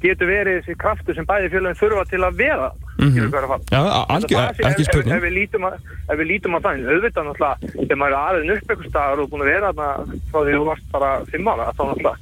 getur 0.05 0.29
verið 0.29 0.59
þessi 0.61 0.77
kraftu 0.83 1.15
sem 1.17 1.27
bæði 1.29 1.51
fjölun 1.55 1.79
þurfa 1.81 2.05
til 2.11 2.23
að 2.27 2.39
vera. 2.43 2.71
Skilur 2.95 3.31
hvað 3.33 3.39
er 3.41 3.47
að 3.47 3.53
fara 3.53 3.75
Já, 3.75 3.81
a- 3.81 4.07
algjör, 4.15 4.55
sé- 4.55 4.65
ekki 4.69 4.83
ef, 4.85 4.89
ef, 4.89 4.91
spurning 4.91 5.15
ef, 5.17 5.23
að, 5.69 5.79
ef 6.09 6.19
við 6.21 6.29
lítum 6.31 6.57
að 6.59 6.65
það 6.65 6.83
auðvitað 6.95 7.29
náttúrulega 7.29 7.73
þegar 7.75 8.01
maður 8.03 8.15
er 8.15 8.25
aðeins 8.25 8.55
upp 8.55 8.71
eitthvað 8.75 8.91
staðar 8.91 9.23
og 9.25 9.31
búin 9.31 9.45
að 9.45 9.51
vera 9.53 9.73
þarna 9.73 10.19
frá 10.31 10.39
því 10.45 10.55
þú 10.59 10.65
varst 10.69 10.91
bara 10.95 11.11
fimm 11.33 11.49
ára 11.51 11.71
þá 11.75 11.83
náttúrulega 11.91 12.17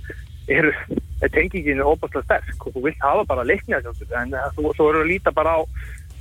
er, 0.49 0.69
er 1.23 1.33
tenginginu 1.37 1.87
óbærslega 1.93 2.25
sterk 2.27 2.67
og 2.67 2.75
þú 2.77 2.85
vilt 2.87 3.03
hafa 3.05 3.25
bara 3.29 3.45
sjálfsögðu. 3.85 4.17
En 4.23 4.35
eh, 4.35 4.49
þú, 4.57 4.73
svo 4.77 4.89
eru 4.91 5.03
að 5.05 5.11
líta 5.13 5.35
bara 5.35 5.59
á 5.59 5.61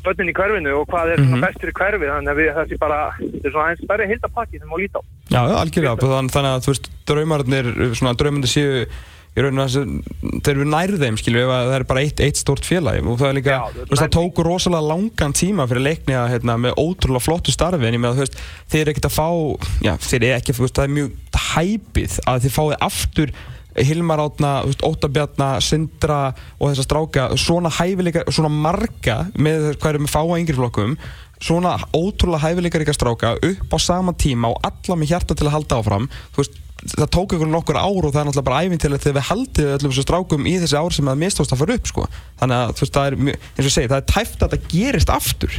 börnin 0.06 0.32
í 0.32 0.36
hverfinu 0.38 0.74
og 0.82 0.88
hvað 0.92 1.14
er 1.14 1.22
mm 1.22 1.30
Mhm. 1.32 1.42
bestur 1.46 1.72
í 1.72 1.78
hverfi 1.78 2.10
þannig 2.12 2.34
að 2.34 2.42
við 2.42 2.52
þessi 2.60 2.80
bara 2.82 3.00
þetta 3.20 3.46
er 3.48 3.52
svona 3.56 3.70
eins 3.72 3.86
stærri 3.86 4.10
hildapakki 4.12 4.60
sem 4.60 4.70
má 4.70 4.78
líta 4.82 5.00
á. 5.00 5.04
Já, 5.32 5.42
já, 5.48 5.56
algjörlega, 5.62 5.96
þannig, 6.02 6.52
að 6.52 6.62
þú 6.66 6.72
veist, 6.74 6.92
draumarnir, 7.08 7.66
svona 7.96 8.14
draumandi 8.20 8.48
séu 8.52 8.86
í 9.32 9.40
rauninu 9.40 9.64
að 9.64 9.76
þeir 10.44 10.58
eru 10.58 10.66
nær 10.68 10.92
þeim, 11.00 11.16
skilju, 11.16 11.40
ef 11.46 11.52
að 11.56 11.70
það 11.72 11.76
er 11.78 11.84
bara 11.88 12.02
eitt, 12.04 12.20
eitt 12.20 12.36
stort 12.42 12.66
félag 12.68 12.98
og 13.08 13.16
það 13.22 13.30
er 13.30 13.38
líka, 13.38 13.54
Já, 13.56 13.64
þú 13.72 13.86
veist, 13.88 14.02
það 14.02 14.12
tóku 14.18 14.44
rosalega 14.44 14.90
langan 14.92 15.32
tíma 15.40 15.68
fyrir 15.72 15.86
leikni 15.86 16.18
að, 16.20 16.28
hérna, 16.34 16.58
með 16.60 16.76
ótrúlega 16.76 17.24
flottu 17.24 17.54
starfi 17.56 17.88
en 17.88 17.96
ég 17.96 18.02
með 18.04 18.10
að, 18.12 18.18
þú 18.20 18.26
veist, 18.26 18.36
þeir 18.68 18.82
eru 18.82 18.92
ekkert 18.92 19.08
að 19.08 19.16
fá, 19.16 19.30
já, 19.88 19.94
þeir 20.04 20.20
eru 20.28 20.36
ekki, 20.36 20.56
þú 20.58 20.66
veist, 20.66 20.76
það 20.76 20.84
er 20.84 20.96
mjög 20.98 21.12
hæpið 21.56 22.20
að 22.28 22.42
þið 22.44 22.56
fáið 22.60 22.76
aftur 22.92 23.32
Hilmar 23.76 24.20
Átna, 24.20 24.54
Ótabjarna, 24.84 25.54
Sindra 25.64 26.34
og 26.60 26.72
þessa 26.72 26.86
stráka, 26.88 27.28
svona 27.40 27.72
hæfileika, 27.72 28.26
svona 28.32 28.52
marga 28.52 29.22
með 29.38 29.72
hvað 29.78 29.94
eru 29.96 30.04
með 30.06 30.16
fáa 30.16 30.40
yngri 30.42 30.58
flokkum 30.58 30.98
svona 31.42 31.74
ótrúlega 31.98 32.44
hæfileikar 32.46 32.84
ykkar 32.84 32.94
stráka 32.98 33.32
upp 33.42 33.72
á 33.74 33.78
sama 33.82 34.14
tíma 34.14 34.52
og 34.54 34.60
alla 34.68 34.98
með 35.02 35.10
hjarta 35.16 35.34
til 35.38 35.48
að 35.50 35.56
halda 35.56 35.80
áfram. 35.82 36.04
Þú 36.36 36.44
veist, 36.44 36.60
það 36.94 37.10
tók 37.16 37.34
ykkur 37.38 37.50
nokkur 37.50 37.80
ár 37.82 38.06
og 38.06 38.12
það 38.14 38.20
er 38.22 38.28
náttúrulega 38.30 38.46
bara 38.50 38.62
æfintilegt 38.68 39.06
þegar 39.08 39.18
við 39.18 39.26
haldið 39.32 39.72
öllum 39.76 39.94
þessu 39.96 40.06
strákum 40.06 40.46
í 40.50 40.54
þessi 40.62 40.78
ár 40.78 40.94
sem 40.98 41.10
það 41.10 41.20
mistóðst 41.24 41.56
að 41.56 41.62
fara 41.64 41.78
upp 41.80 41.90
sko. 41.90 42.06
þannig 42.42 42.58
að 42.62 42.74
þú 42.78 42.86
veist, 42.86 42.94
það 43.00 43.08
er, 43.10 43.18
eins 43.58 43.66
og 43.72 43.74
segi, 43.76 43.90
það 43.92 43.98
er 43.98 44.08
tæft 44.14 44.46
að 44.46 44.54
það 44.54 44.70
gerist 44.76 45.14
aftur. 45.18 45.58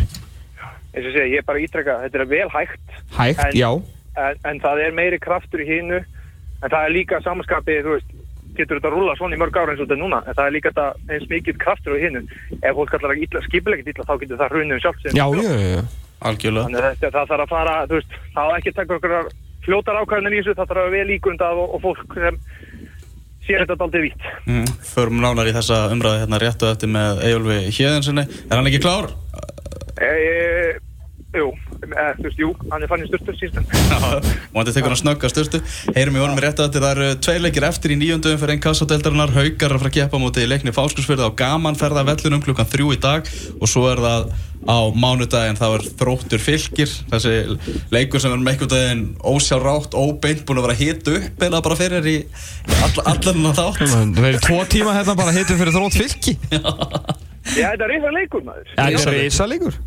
Eins 0.93 1.07
og 1.09 1.13
segja, 1.17 1.29
ég 1.33 1.43
er 1.43 1.47
bara 1.51 1.63
ítrekka, 1.67 1.99
þetta 2.05 2.23
er 2.23 2.31
vel 2.31 2.49
hægt. 2.55 2.97
Hægt, 3.19 3.45
En- 3.49 3.59
já, 3.59 3.71
en, 4.23 4.41
en 4.53 4.61
það 4.63 4.83
er 4.87 4.97
meiri 4.99 5.19
kraftur 5.23 5.63
í 5.63 5.67
hinu 5.67 6.03
en 6.63 6.71
það 6.73 6.85
er 6.87 6.95
líka 6.97 7.21
samanskapið, 7.25 7.83
þú 7.87 7.97
veist 7.97 8.13
getur 8.57 8.79
þetta 8.79 8.91
að 8.91 8.97
rúla 8.97 9.17
svona 9.17 9.37
í 9.37 9.41
mörg 9.41 9.57
ára 9.57 9.73
eins 9.73 9.81
og 9.81 9.89
þetta 9.89 10.01
núna? 10.01 10.21
En 10.27 10.37
það 10.37 10.49
er 10.49 10.55
líka 10.57 10.73
þetta 10.73 11.15
eins 11.15 11.29
mikið 11.31 11.61
kraftur 11.63 11.97
í 11.97 12.03
hinu 12.05 12.23
ef 12.61 12.77
fólk 12.77 12.93
kallar 12.93 13.15
að 13.15 13.23
illa, 13.25 13.43
þá 13.43 14.15
getur 14.21 14.41
það 14.41 14.53
hrunið 14.57 14.77
um 14.77 14.83
sjálf 14.85 15.07
já, 15.07 15.27
já, 15.43 15.53
já, 15.63 15.85
algjörlega. 16.29 16.67
Þannig 16.69 16.83
að 16.83 16.89
þetta, 16.91 17.13
það 17.17 17.33
þarf 17.33 17.47
að 17.47 17.55
fara, 17.55 17.77
þú 17.89 17.99
veist 17.99 18.19
það 18.35 18.53
á 18.53 18.57
ekki 18.59 18.75
taka 18.77 18.99
okkur 18.99 19.17
fljótar 19.63 20.01
ákvæðin 20.03 20.35
í 20.35 20.41
þessu 20.43 20.57
það 20.59 20.71
þarf 20.73 20.83
að 20.83 20.91
vera 20.91 20.99
vel 20.99 21.17
ígrundað 21.17 21.63
og, 21.63 21.75
og 21.77 21.85
fólk 21.87 22.17
sem 22.19 22.41
sér 23.43 23.65
þetta 23.65 23.87
aldrei 23.87 24.05
vítt. 24.07 24.27
Mm, 24.47 24.69
Förum 24.93 25.21
nánar 25.23 25.51
í 25.51 25.55
þessa 25.57 25.79
umræðu 25.95 26.23
hérna 26.23 26.41
réttu 26.43 26.69
eftir 26.71 26.91
með 26.93 27.25
Eyjólfi 27.27 27.59
Hjeðinsinni 27.75 28.25
Er 28.47 28.55
hann 28.55 28.71
ekki 28.71 28.83
klár? 28.85 29.11
e, 29.99 30.11
e, 30.13 31.39
Jú, 31.39 31.49
þú 31.83 32.27
veist, 32.27 32.39
jú, 32.41 32.51
hann 32.71 32.85
er 32.85 32.91
fann 32.91 33.03
í 33.05 33.09
styrstu 33.09 33.35
sístum 33.39 33.67
Móndi 34.55 34.75
tekur 34.75 34.93
hann 34.93 35.01
snögga 35.01 35.31
styrtu 35.33 35.63
Heyrum 35.97 36.19
í 36.19 36.23
honum 36.23 36.41
réttu 36.43 36.65
eftir 36.67 36.85
Það 36.85 36.95
eru 36.95 37.19
tvei 37.27 37.37
leikir 37.43 37.67
eftir 37.69 37.95
í 37.95 37.99
nýjöndum 38.01 38.39
fyrir 38.41 38.55
einn 38.55 38.63
kassadeldarinnar 38.63 39.35
Haukar 39.35 39.75
að 39.75 39.83
fara 39.83 39.93
að 39.93 39.99
keppa 39.99 40.23
mútið 40.23 40.47
í 40.47 40.53
leikni 40.53 40.77
fáskursfyrði 40.77 41.29
á 41.29 41.39
gaman 41.43 41.79
ferða 41.79 42.07
vellunum 42.09 42.45
klukkan 42.45 42.71
þrjú 42.71 42.95
í 42.95 43.03
dag 43.03 43.29
og 43.59 43.71
svo 43.71 43.89
er 43.91 44.03
það 44.03 44.33
á 44.63 44.79
mánudaginn 44.95 45.59
þá 45.59 45.67
er 45.73 45.85
þróttur 45.99 46.43
fylgir 46.43 46.91
þessi 47.11 47.33
leikur 47.91 48.23
sem 48.23 48.31
er 48.31 48.39
með 48.39 48.53
einhvern 48.53 48.75
veginn 48.77 49.03
ósjálfrátt, 49.27 49.97
óbeint 49.99 50.45
búin 50.47 50.61
að 50.63 50.69
vera 50.69 50.79
hit 50.79 51.11
upp 51.11 51.43
eða 51.49 51.63
bara 51.67 51.79
fyrir 51.81 52.07
í 52.07 52.17
all, 52.79 53.03
allan 53.11 53.51
að 53.51 53.59
þátt. 53.59 53.83
Það 53.91 54.29
er 54.31 54.39
tvo 54.47 54.61
tíma 54.71 54.95
hérna 54.95 55.19
bara 55.19 55.35
hittum 55.35 55.59
fyrir 55.59 55.75
þrótt 55.75 55.99
fylki. 55.99 56.37
Já, 57.59 57.73
þetta 57.73 57.89
er 57.89 57.91
reyða 57.91 58.13
leikur, 58.15 58.45
maður 58.47 58.75
það 58.77 59.01
er 59.01 59.17
reysalíkur 59.19 59.81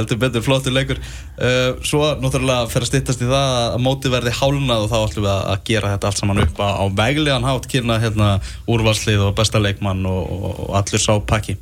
heldur 0.00 0.20
betur 0.24 0.44
flottur 0.44 0.74
leikur. 0.74 1.00
Uh, 1.36 1.78
svo 1.86 2.02
náttúrulega 2.20 2.66
fer 2.72 2.84
að 2.84 2.90
styttast 2.90 3.22
í 3.22 3.28
það 3.30 3.54
að 3.60 3.78
mótið 3.86 4.16
verði 4.16 4.34
hálnað 4.40 4.86
og 4.86 4.90
þá 4.92 4.98
ætlum 5.00 5.26
við 5.28 5.32
að 5.34 5.46
að 5.54 5.64
gera 5.70 5.94
þetta 5.94 6.10
allt 6.10 6.22
saman 6.24 6.42
upp 6.44 6.60
á, 6.60 6.68
á 6.80 6.84
veglegan 7.00 7.48
hátt 7.48 7.70
kynna 7.70 8.00
hérna 8.02 8.32
úrvalslið 8.70 9.24
og 9.28 9.34
besta 9.38 9.62
leikmann 9.62 10.04
og, 10.10 10.20
og, 10.26 10.60
og 10.66 10.76
allur 10.80 11.04
sá 11.04 11.12
pakki. 11.32 11.56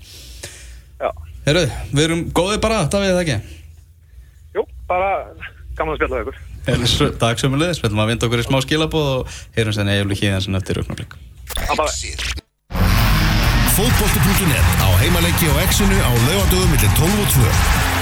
Já, 0.99 1.13
Herru, 1.47 1.69
við 1.93 2.05
erum 2.09 2.27
góðið 2.35 2.61
bara, 2.65 2.83
Davíð, 2.91 3.15
eða 3.15 3.25
ekki? 3.27 3.57
jú, 4.57 4.65
bara 4.91 5.13
gaman 5.79 5.95
að 5.95 6.01
spjalla 6.01 6.21
við 6.21 6.29
ykkur. 6.29 6.45
Takk 7.23 7.41
sem 7.41 7.55
við 7.55 7.63
liðis, 7.63 7.81
við 7.81 7.91
ætlum 7.91 8.03
að 8.05 8.11
vinda 8.13 8.29
okkur 8.29 8.43
í 8.43 8.49
smá 8.49 8.59
skilabóð 8.65 9.09
og 9.15 9.39
heyrum 9.57 9.77
senni 9.77 9.95
Egil 9.97 10.19
Híðansen 10.19 10.59
eftir 10.59 10.83
auknarblik 10.83 11.17
Það. 11.55 11.77
Bara 11.81 11.93
Fótbolti.net 13.79 14.83
á 14.83 14.89
heimaleiki 14.99 15.47
og 15.53 15.63
exinu 15.63 15.99
á 16.03 16.11
laugadögum 16.27 16.75
millir 16.75 16.93
12 16.99 17.23
og 17.23 17.29
2 17.95 17.98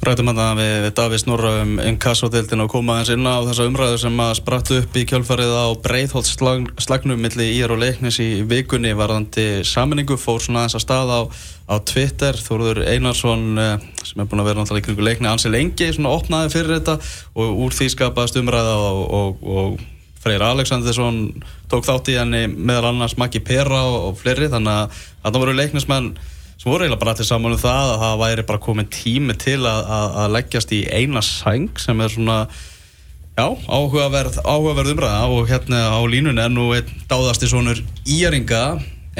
Rættum 0.00 0.30
að 0.32 0.38
það 0.40 0.54
við, 0.56 0.84
Davíð 0.96 1.20
Snorra 1.20 1.48
um 1.60 1.72
inkassodildin 1.84 2.62
og 2.64 2.70
koma 2.72 2.94
aðeins 2.94 3.10
inn 3.12 3.26
á 3.28 3.44
þessa 3.44 3.66
umræðu 3.68 3.98
sem 4.00 4.22
að 4.24 4.30
spratt 4.38 4.70
upp 4.72 4.94
í 4.96 5.02
kjölfarið 5.10 5.52
á 5.52 5.68
breiðholtslagnum 5.84 7.20
milli 7.20 7.48
ír 7.58 7.74
og 7.74 7.82
leiknis 7.82 8.16
í 8.24 8.30
vikunni 8.48 8.94
varðandi 8.96 9.60
saminningu 9.68 10.16
fór 10.16 10.40
svona 10.40 10.62
aðeins 10.62 10.78
að 10.78 10.84
stað 10.86 11.12
á, 11.12 11.20
á 11.68 11.74
Twitter. 11.84 12.40
Þóruður 12.40 12.80
Einarsson 12.88 13.44
eh, 13.60 13.86
sem 14.00 14.24
er 14.24 14.32
búin 14.32 14.40
að 14.40 14.48
vera 14.48 14.62
náttúrulega 14.62 14.86
í 14.86 14.88
kringu 14.88 15.04
leikni 15.04 15.28
ansi 15.28 15.52
lengi 15.52 15.92
svona 15.92 16.16
opnaði 16.16 16.54
fyrir 16.56 16.78
þetta 16.78 16.96
og 17.36 17.62
úr 17.66 17.76
því 17.76 17.92
skapaðist 17.92 18.40
umræða 18.40 18.74
og, 18.80 19.04
og, 19.20 19.46
og 19.60 19.86
Freyr 20.24 20.48
Alexandersson 20.48 21.26
tók 21.68 21.84
þátt 21.84 22.08
í 22.08 22.16
henni 22.16 22.46
meðal 22.48 22.94
annars 22.94 23.18
Maggi 23.20 23.44
Pera 23.44 23.84
og, 23.84 24.00
og 24.08 24.20
fleiri. 24.24 24.48
Þannig 24.48 24.80
að 24.80 25.28
það 25.28 25.42
voru 25.44 25.60
leiknismenn 25.60 26.14
sem 26.60 26.68
voru 26.68 26.84
eiginlega 26.84 27.00
bara 27.00 27.14
allir 27.16 27.28
saman 27.28 27.54
um 27.56 27.60
það 27.60 27.90
að 27.94 28.02
það 28.02 28.18
væri 28.20 28.44
bara 28.50 28.60
komin 28.66 28.88
tími 28.92 29.36
til 29.40 29.60
að, 29.64 29.80
að, 29.96 30.16
að 30.22 30.34
leggjast 30.36 30.74
í 30.76 30.80
eina 30.92 31.22
sæng 31.24 31.78
sem 31.80 32.00
er 32.04 32.12
svona 32.12 32.38
já, 33.38 33.46
áhugaverð, 33.72 34.40
áhugaverð 34.44 34.92
umræða 34.94 35.22
og 35.32 35.48
hérna 35.48 35.80
á 35.96 36.00
línunni 36.04 36.42
er 36.44 36.52
nú 36.52 36.66
einn 36.76 36.90
dáðasti 37.08 37.48
sonur 37.48 37.80
Íringa 38.04 38.64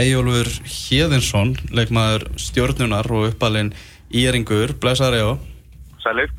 Eyjólfur 0.01 0.51
Hjeðinsson 0.71 1.55
leikmaður 1.75 2.29
stjórnunar 2.41 3.09
og 3.11 3.31
uppalinn 3.33 3.73
Íringur, 4.13 4.77
blessaður 4.83 5.17
Eyjó 5.19 5.33
Sælir? 6.05 6.31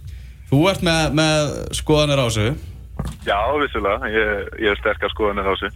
Þú 0.52 0.62
ert 0.70 0.86
með, 0.86 1.02
með 1.18 1.52
skoðanir 1.82 2.22
á 2.22 2.26
þessu 2.30 2.48
Já, 3.26 3.38
vissulega. 3.58 4.10
Ég, 4.14 4.50
ég 4.62 4.74
er 4.76 4.78
sterkar 4.78 5.10
skoðanir 5.16 5.48
á 5.50 5.54
þessu. 5.56 5.72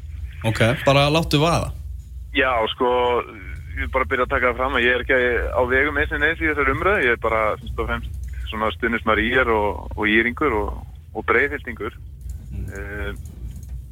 ok, 0.45 0.61
bara 0.85 1.07
láttu 1.09 1.41
vaða 1.41 1.73
Já, 2.35 2.51
sko, 2.75 2.89
ég 3.75 3.83
vil 3.83 3.91
bara 3.91 4.07
byrja 4.07 4.25
að 4.25 4.31
taka 4.31 4.49
það 4.49 4.59
fram 4.59 4.75
að 4.77 4.85
ég 4.85 4.95
er 4.95 5.01
ekki 5.03 5.17
á 5.51 5.61
vegum 5.67 5.97
eins 5.99 6.13
og 6.15 6.21
neins 6.23 6.41
í 6.41 6.47
þessar 6.47 6.71
umröðu. 6.71 7.03
Ég 7.03 7.15
er 7.15 7.21
bara, 7.21 7.41
fyrst 7.59 7.81
og 7.81 7.89
fremst, 7.89 8.35
svona 8.47 8.69
stundismar 8.71 9.19
ír 9.19 9.51
og, 9.51 9.81
og 9.91 10.05
íringur 10.07 10.55
og, 10.61 10.69
og 11.11 11.25
breiðhildingur. 11.27 11.97
Uh, 12.55 13.11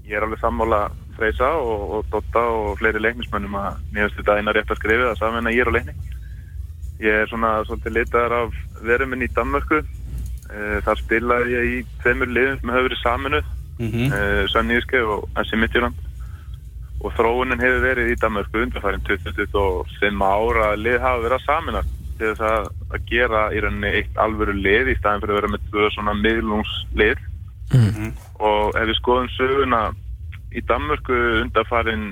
ég 0.08 0.16
er 0.16 0.24
alveg 0.24 0.40
sammála 0.40 0.86
Freysa 1.18 1.50
og, 1.60 1.84
og 1.98 2.08
Dotta 2.14 2.46
og 2.56 2.78
fleiri 2.80 3.02
leiknismönnum 3.04 3.58
að 3.60 3.82
finnst 3.92 4.22
þetta 4.22 4.38
eina 4.40 4.54
rétt 4.56 4.72
að 4.72 4.80
skrifa 4.80 5.10
það 5.12 5.20
saman 5.20 5.52
að 5.52 5.58
ég 5.58 5.66
er 5.66 5.74
á 5.74 5.76
leikni. 5.76 5.98
Ég 7.04 7.20
er 7.20 7.30
svona 7.30 7.52
svolítið 7.68 7.98
litaðar 7.98 8.38
af 8.40 8.56
veruminn 8.88 9.28
í 9.28 9.32
Danmörku. 9.36 9.84
Uh, 10.48 10.80
þar 10.88 11.04
spilaði 11.04 11.58
ég 11.58 11.70
í 11.74 11.78
tveimur 12.00 12.32
liðum 12.32 12.62
sem 12.62 12.74
hefur 12.74 12.90
verið 12.90 13.04
saminuð 13.04 13.52
mm 13.80 13.90
mm. 13.90 14.10
uh, 14.14 14.44
Sanníuske 14.54 15.00
og 15.04 15.30
Ansi 15.36 15.58
Midtjylland 15.58 15.96
og 17.04 17.12
þróunin 17.18 17.62
hefur 17.62 17.84
verið 17.84 18.14
í 18.14 18.20
Danmarku 18.22 18.64
undarfærin 18.64 19.04
25 19.08 20.24
ára 20.24 20.70
að 20.72 20.84
lið 20.86 21.00
hafa 21.04 21.24
verið 21.26 21.38
að 21.38 21.46
saminast 21.48 22.00
til 22.18 22.30
þess 22.30 22.46
að, 22.48 22.70
að 22.94 23.08
gera 23.10 23.42
í 23.52 23.64
rauninni 23.64 23.92
eitt 24.00 24.20
alvöru 24.24 24.56
lið 24.56 24.94
í 24.94 24.98
staðin 25.00 25.24
fyrir 25.24 25.34
að 25.34 25.40
vera 25.42 25.52
með 25.54 25.66
tvö 25.72 25.90
svona 25.96 26.14
miðlungslið. 26.22 27.26
Og 28.40 28.78
ef 28.80 28.88
við 28.90 29.00
skoðum 29.00 29.32
söguna 29.34 29.82
í 30.54 30.64
Danmarku 30.70 31.18
undarfærin 31.42 32.06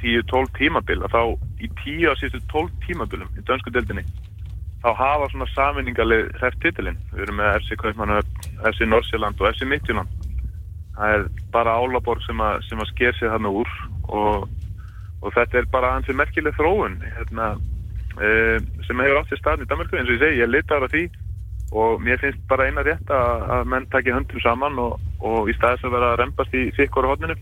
10-12 0.00 0.52
tímabil 0.58 1.00
að 1.02 1.16
þá 1.16 1.22
í 1.64 1.70
10 1.82 2.10
af 2.12 2.20
síðustu 2.20 2.40
12 2.52 2.72
tímabilum 2.86 3.36
í 3.36 3.44
dönsku 3.48 3.72
deildinni 3.74 4.04
þá 4.84 4.90
hafa 4.94 5.28
svona 5.32 5.48
saminningalið 5.50 6.28
hræft 6.38 6.60
titilinn. 6.62 6.98
Við 7.12 7.26
erum 7.26 7.40
með 7.40 7.56
FC 7.60 7.78
Kaupmannahöfn, 7.80 8.48
FC 8.70 8.86
Norsjöland 8.86 9.40
og 9.40 9.48
FC 9.50 9.66
Midtjylland. 9.66 10.26
Það 10.96 11.14
er 11.14 11.24
bara 11.52 11.76
Álaborg 11.80 12.22
sem 12.24 12.40
að, 12.40 12.60
sem 12.68 12.80
að 12.80 12.92
sker 12.92 13.16
sig 13.18 13.32
þarna 13.32 13.52
úr 13.60 13.72
og, 14.08 14.48
og 15.22 15.34
þetta 15.34 15.60
er 15.60 15.70
bara 15.72 15.94
hansi 15.96 16.16
merkileg 16.16 16.56
þróun 16.58 16.98
hérna, 17.02 17.54
uh, 18.18 18.58
sem 18.86 19.04
hefur 19.04 19.22
átt 19.22 19.34
í 19.34 19.40
staðin 19.40 19.66
í 19.66 19.70
Danmarku 19.70 19.98
eins 19.98 20.10
og 20.10 20.16
ég 20.16 20.24
segi, 20.24 20.42
ég 20.42 20.52
litar 20.52 20.86
á 20.86 20.88
því 20.92 21.06
og 21.76 22.00
mér 22.02 22.20
finnst 22.22 22.42
bara 22.48 22.68
eina 22.68 22.84
rétt 22.86 23.10
að, 23.10 23.44
að 23.56 23.68
menn 23.72 23.88
taki 23.90 24.14
höndum 24.14 24.42
saman 24.42 24.78
og, 24.78 25.00
og 25.18 25.50
í 25.50 25.56
staðis 25.56 25.84
að 25.86 25.96
vera 25.96 26.12
að 26.12 26.20
rempast 26.22 26.54
í 26.54 26.68
sikkur 26.78 27.08
hodninu 27.10 27.34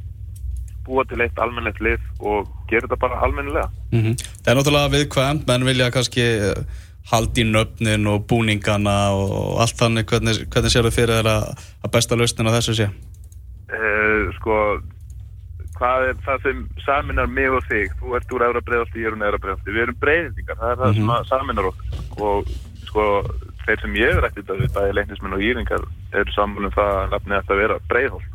búa 0.85 1.05
til 1.09 1.21
eitt 1.25 1.39
almennlegt 1.41 1.81
lið 1.85 2.01
og 2.21 2.49
gera 2.69 2.87
þetta 2.87 3.01
bara 3.01 3.21
almennilega 3.25 3.69
-hmm. 3.93 4.17
Það 4.43 4.51
er 4.51 4.59
náttúrulega 4.59 4.95
viðkvæmt, 4.97 5.47
menn 5.47 5.65
vilja 5.65 5.91
kannski 5.91 6.21
eh, 6.21 6.65
haldi 7.13 7.45
í 7.45 7.51
nöfnin 7.51 8.07
og 8.09 8.27
búningana 8.29 9.13
og 9.13 9.61
allt 9.61 9.77
þannig, 9.81 10.07
hvernig, 10.09 10.49
hvernig 10.53 10.73
sér 10.73 10.89
þau 10.89 10.97
fyrir 10.99 11.17
þér 11.21 11.31
að, 11.37 11.45
besta 11.93 12.17
lausnin 12.17 12.49
á 12.49 12.57
þessu 12.57 12.75
sé? 12.75 12.89
uh, 13.73 14.33
sko 14.39 14.81
það 15.85 16.07
er 16.09 16.21
það 16.27 16.45
sem 16.49 16.61
saminar 16.85 17.31
mig 17.31 17.51
og 17.53 17.65
þig. 17.71 17.97
Þú 18.01 18.19
ert 18.19 18.37
úr 18.37 18.47
efra 18.49 18.63
breiðalti, 18.69 19.03
ég 19.03 19.11
er 19.11 19.17
úr 19.17 19.21
neðra 19.23 19.43
breiðalti 19.45 19.75
við 19.75 19.87
erum 19.87 19.99
breiðingar, 20.03 20.61
það 20.61 20.71
er 20.73 20.81
það 20.83 20.95
sem 20.99 21.13
að 21.17 21.27
saminar 21.31 21.71
okkur. 21.71 21.99
Og 22.29 22.55
sko 22.89 23.09
þeir 23.65 23.83
sem 23.83 23.99
ég 23.99 24.19
er 24.19 24.29
ekkert 24.29 24.53
að 24.53 24.63
við, 24.63 24.71
bæði 24.77 24.97
leiknismenn 24.99 25.37
og 25.37 25.45
íringar 25.45 25.85
eru 26.15 26.35
samfélum 26.37 26.75
það 26.75 26.95
að 27.01 27.19
ætti 27.19 27.55
að 27.55 27.61
vera 27.63 27.79
breiðholt. 27.91 28.31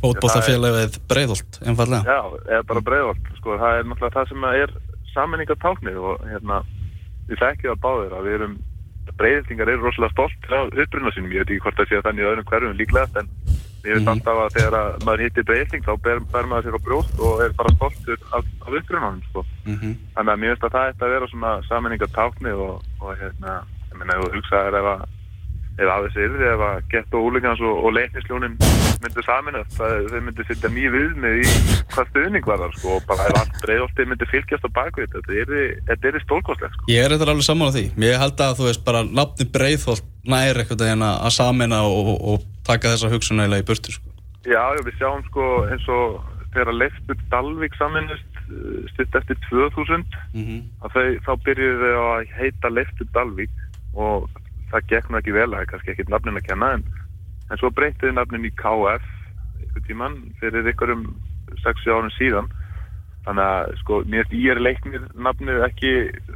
Fótbollafélagið 0.00 0.98
Breiðholt, 1.10 1.58
einfallega 1.68 2.08
Já, 2.08 2.20
eða 2.48 2.66
bara 2.70 2.82
breiðholt 2.84 3.26
sko, 3.36 3.56
það 3.60 3.74
er 3.76 3.88
náttúrulega 3.88 4.14
það 4.14 4.30
sem 4.30 4.46
að 4.48 4.60
er 4.60 4.70
saminningartáknið 5.12 5.98
og 6.00 6.22
hérna 6.30 6.60
við 7.28 7.42
þekkjum 7.42 7.74
það 7.74 7.82
báðir 7.84 8.14
að 8.16 8.28
við 8.28 8.36
erum 8.38 8.54
breiðildingar 9.20 9.72
eru 9.74 9.84
rosalega 9.84 10.14
stolt 10.14 10.48
á 10.48 10.60
uppbrunna 10.64 11.12
sínum, 11.12 11.34
ég 11.34 11.44
veit 11.44 11.52
ekki 11.52 11.64
hvort 11.66 11.80
það 11.80 11.90
sé 11.90 12.00
þannig 12.06 12.24
í 12.24 12.30
öðrum 12.30 12.48
hverjum 12.48 12.78
líklegast 12.78 13.20
en 13.20 13.28
ég 13.84 13.98
veit 13.98 14.10
alltaf 14.12 14.42
að 14.44 14.56
þegar 14.56 14.76
að 14.80 15.04
maður 15.06 15.24
hittir 15.24 15.46
breiðilding 15.48 15.86
þá 15.86 15.92
ber, 16.06 16.22
ber 16.32 16.50
maður 16.50 16.66
sér 16.68 16.78
á 16.78 16.86
brjóst 16.88 17.22
og 17.26 17.44
er 17.44 17.54
bara 17.60 17.74
stoltur 17.76 18.26
af, 18.30 18.50
af 18.66 18.74
uppbrunnanum 18.80 19.22
sko. 19.30 19.46
Mhm. 19.66 19.94
þannig 20.16 20.34
að 20.34 20.42
mér 20.42 20.52
finnst 20.54 20.66
að 20.68 20.76
það 20.76 20.90
ætti 20.90 21.06
að 21.06 21.14
vera 21.14 21.30
svona 21.32 21.54
saminningartáknið 21.68 22.66
og, 22.66 22.84
og 23.00 23.16
hérna, 23.22 23.56
ég 23.90 23.96
meina 24.00 24.18
ef 24.18 24.26
þú 24.26 24.36
hugsaðir 24.36 24.78
ef 24.80 24.92
að 24.94 25.08
ef 25.80 25.88
að 25.88 26.06
þessi 26.06 26.24
yrði, 26.26 26.46
ef 26.50 26.62
að 26.66 26.78
gett 26.92 27.14
og 27.16 27.26
úlingans 27.28 27.62
og, 27.64 27.78
og 27.86 27.94
leiknisljónin 27.96 28.56
myndu 29.00 29.24
saminast 29.24 29.76
það, 29.78 29.94
þau 30.12 30.20
myndu 30.26 30.46
setja 30.48 30.70
mjög 30.74 30.96
viðmið 30.96 31.38
í 31.40 31.54
hvað 31.94 32.10
stuðning 32.10 32.48
var 32.50 32.60
þar 32.60 32.74
sko, 32.76 32.96
og 32.98 33.06
bara 33.08 33.28
ef 33.30 33.38
allt 33.40 33.58
breiðolti 33.62 34.06
myndu 34.10 34.28
fylgjast 34.30 34.66
á 34.68 34.70
bakvið 34.76 35.14
þetta 35.14 35.38
yrði, 35.44 35.64
þetta 35.88 36.10
yrði 36.10 36.22
stólkostlegt 36.26 36.76
sko. 36.76 36.88
Ég 36.92 37.06
er 37.06 37.14
eitthvað 37.14 37.32
alveg 37.34 37.48
saman 37.48 37.72
á 37.72 37.76
því 37.76 37.84
Ég 38.04 38.24
held 38.24 38.44
að 38.44 38.56
þú 38.58 38.68
veist 38.68 38.84
bara 38.90 39.02
nafni 39.08 39.48
Breiðholt 39.54 40.08
nær 40.28 40.60
eitthvað 40.60 40.90
hérna 40.90 41.14
að 41.24 41.36
samina 41.38 41.80
og, 41.88 42.12
og, 42.12 42.20
og 42.34 42.48
taka 42.70 42.94
þessa 42.94 43.10
hugsunægilega 43.12 43.64
í 43.64 43.68
burtu 43.70 43.94
sko. 43.96 44.06
Já, 44.48 44.62
já, 44.76 44.82
við 44.86 44.94
sjáum 45.00 45.24
sko 45.28 45.46
eins 45.68 45.86
og 45.92 46.20
þegar 46.54 46.72
Leiftur 46.74 47.18
Dalvik 47.30 47.74
saminust 47.78 48.26
stutt 48.94 49.14
eftir 49.20 49.36
2000 49.50 50.02
mm 50.34 50.62
að 50.82 50.94
þau, 50.96 51.04
þá 51.26 51.32
byrjuðu 51.46 51.90
þau 51.94 52.06
að 52.14 52.32
heita 52.40 52.72
Leiftur 52.72 53.10
Dalvik 53.14 53.52
og 53.94 54.26
það 54.72 54.88
gekk 54.90 55.10
nú 55.10 55.18
ekki 55.20 55.34
vel, 55.36 55.50
það 55.52 55.60
er 55.64 55.68
kannski 55.70 55.92
ekkit 55.94 56.10
nafnin 56.10 56.38
að 56.40 56.46
kenna 56.48 56.72
en, 56.78 56.82
en 57.50 57.60
svo 57.60 57.70
breytiði 57.74 58.14
nafnin 58.16 58.48
í 58.48 58.52
KF 58.58 59.06
ykkur 59.66 59.84
tíman 59.86 60.16
fyrir 60.40 60.66
ykkur 60.72 60.92
um 60.96 61.04
6 61.62 61.86
árum 61.90 62.10
síðan 62.16 62.50
þannig 63.26 63.44
að 63.44 63.72
sko, 63.82 63.98
mér 64.10 64.24
finnst 64.30 64.36
ég 64.40 64.54
er 64.54 64.62
leiknir 64.64 65.02
nafnið 65.26 65.58
ekki, 65.66 65.90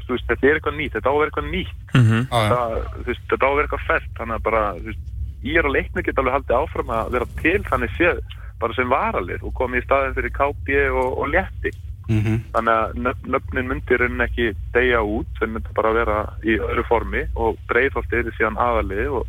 þú 0.04 0.14
veist, 0.14 0.26
þetta 0.28 0.46
er 0.50 0.58
eitthvað 0.58 0.78
nýtt 0.78 0.96
þetta 0.98 1.10
á 1.10 1.14
að 1.14 1.20
vera 1.22 1.30
eitthvað 1.32 1.50
nýtt 1.54 1.94
Mhm. 1.94 2.26
það, 2.30 2.74
þú 2.98 3.06
veist, 3.08 3.24
þetta 3.30 3.46
á 3.46 3.48
að 3.50 3.56
vera 3.58 3.66
eitthvað 3.68 3.86
fært 3.88 4.10
þannig 4.18 4.36
að 4.38 4.44
bara, 4.50 4.62
þú 4.78 4.86
veist, 4.90 5.04
ég 5.44 5.60
er 5.60 5.68
að 5.68 5.76
leiknir 5.76 6.06
geta 6.06 6.22
alveg 6.22 6.38
haldið 6.38 6.58
áfram 6.58 6.92
að 6.94 7.14
vera 7.14 7.30
til 7.40 7.60
þannig 7.68 7.94
séð 7.98 8.20
bara 8.62 8.76
sem 8.76 8.88
varalir 8.90 9.42
og 9.42 9.54
komið 9.58 9.82
í 9.82 9.84
staðin 9.84 10.16
fyrir 10.16 10.32
KB 10.34 10.78
og, 10.90 11.18
og 11.18 11.32
létti. 11.34 11.74
Mm 12.08 12.40
þannig 12.54 12.74
að 12.74 12.96
nöfn, 13.04 13.28
nöfnin 13.32 13.68
myndir 13.68 14.02
enn 14.04 14.20
ekki 14.20 14.50
deyja 14.74 15.00
út, 15.00 15.28
þeir 15.38 15.50
myndir 15.54 15.76
bara 15.76 15.92
vera 15.92 16.18
í 16.44 16.58
öðru 16.60 16.84
formi 16.88 17.22
og 17.34 17.56
breiðholt 17.68 18.12
er 18.12 18.28
síðan 18.36 18.60
aðalið 18.60 19.14
og, 19.20 19.24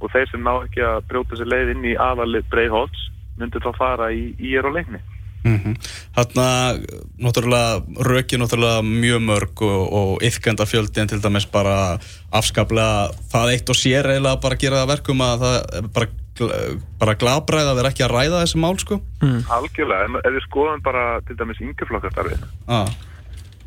og 0.00 0.12
þeir 0.12 0.30
sem 0.30 0.42
ná 0.42 0.54
ekki 0.64 0.80
að 0.80 1.04
brjóta 1.10 1.36
sér 1.36 1.52
leið 1.52 1.74
inn 1.74 1.84
í 1.84 1.96
aðalið 2.00 2.48
breiðholts 2.50 3.10
myndir 3.36 3.60
þá 3.60 3.76
fara 3.76 4.08
í, 4.12 4.32
í 4.40 4.56
er 4.56 4.64
og 4.64 4.72
leikni 4.78 5.02
-hmm. 5.44 5.74
Þarna, 6.16 6.46
náttúrulega 7.20 7.82
röki 8.08 8.38
náttúrulega 8.40 8.82
mjög 8.82 9.20
mörg 9.20 9.62
og, 9.62 9.82
og 9.92 10.22
yfkenda 10.24 10.64
fjöldi 10.66 11.00
en 11.00 11.08
til 11.08 11.22
dæmis 11.22 11.46
bara 11.46 11.98
afskaplega 12.32 13.12
það 13.32 13.52
eitt 13.52 13.68
og 13.68 13.76
sér 13.76 14.08
eiginlega 14.08 14.40
bara 14.40 14.60
gera 14.60 14.80
það 14.80 14.84
að 14.84 14.92
verkum 14.94 15.20
að 15.20 15.44
það 15.44 15.90
bara, 15.94 16.08
bara 17.00 17.18
glabræð 17.22 17.70
að 17.70 17.76
vera 17.80 17.90
ekki 17.92 18.06
að 18.06 18.14
ræða 18.16 18.44
þessi 18.44 18.58
mál 18.58 18.78
sko 18.78 19.00
algjörlega, 19.58 20.04
en 20.04 20.20
ef 20.24 20.32
við 20.32 20.46
skoðum 20.48 20.82
bara 20.82 21.20
til 21.28 21.36
dæmis 21.36 21.60
yngjaflokkastarfið 21.60 22.46
ah. 22.66 22.88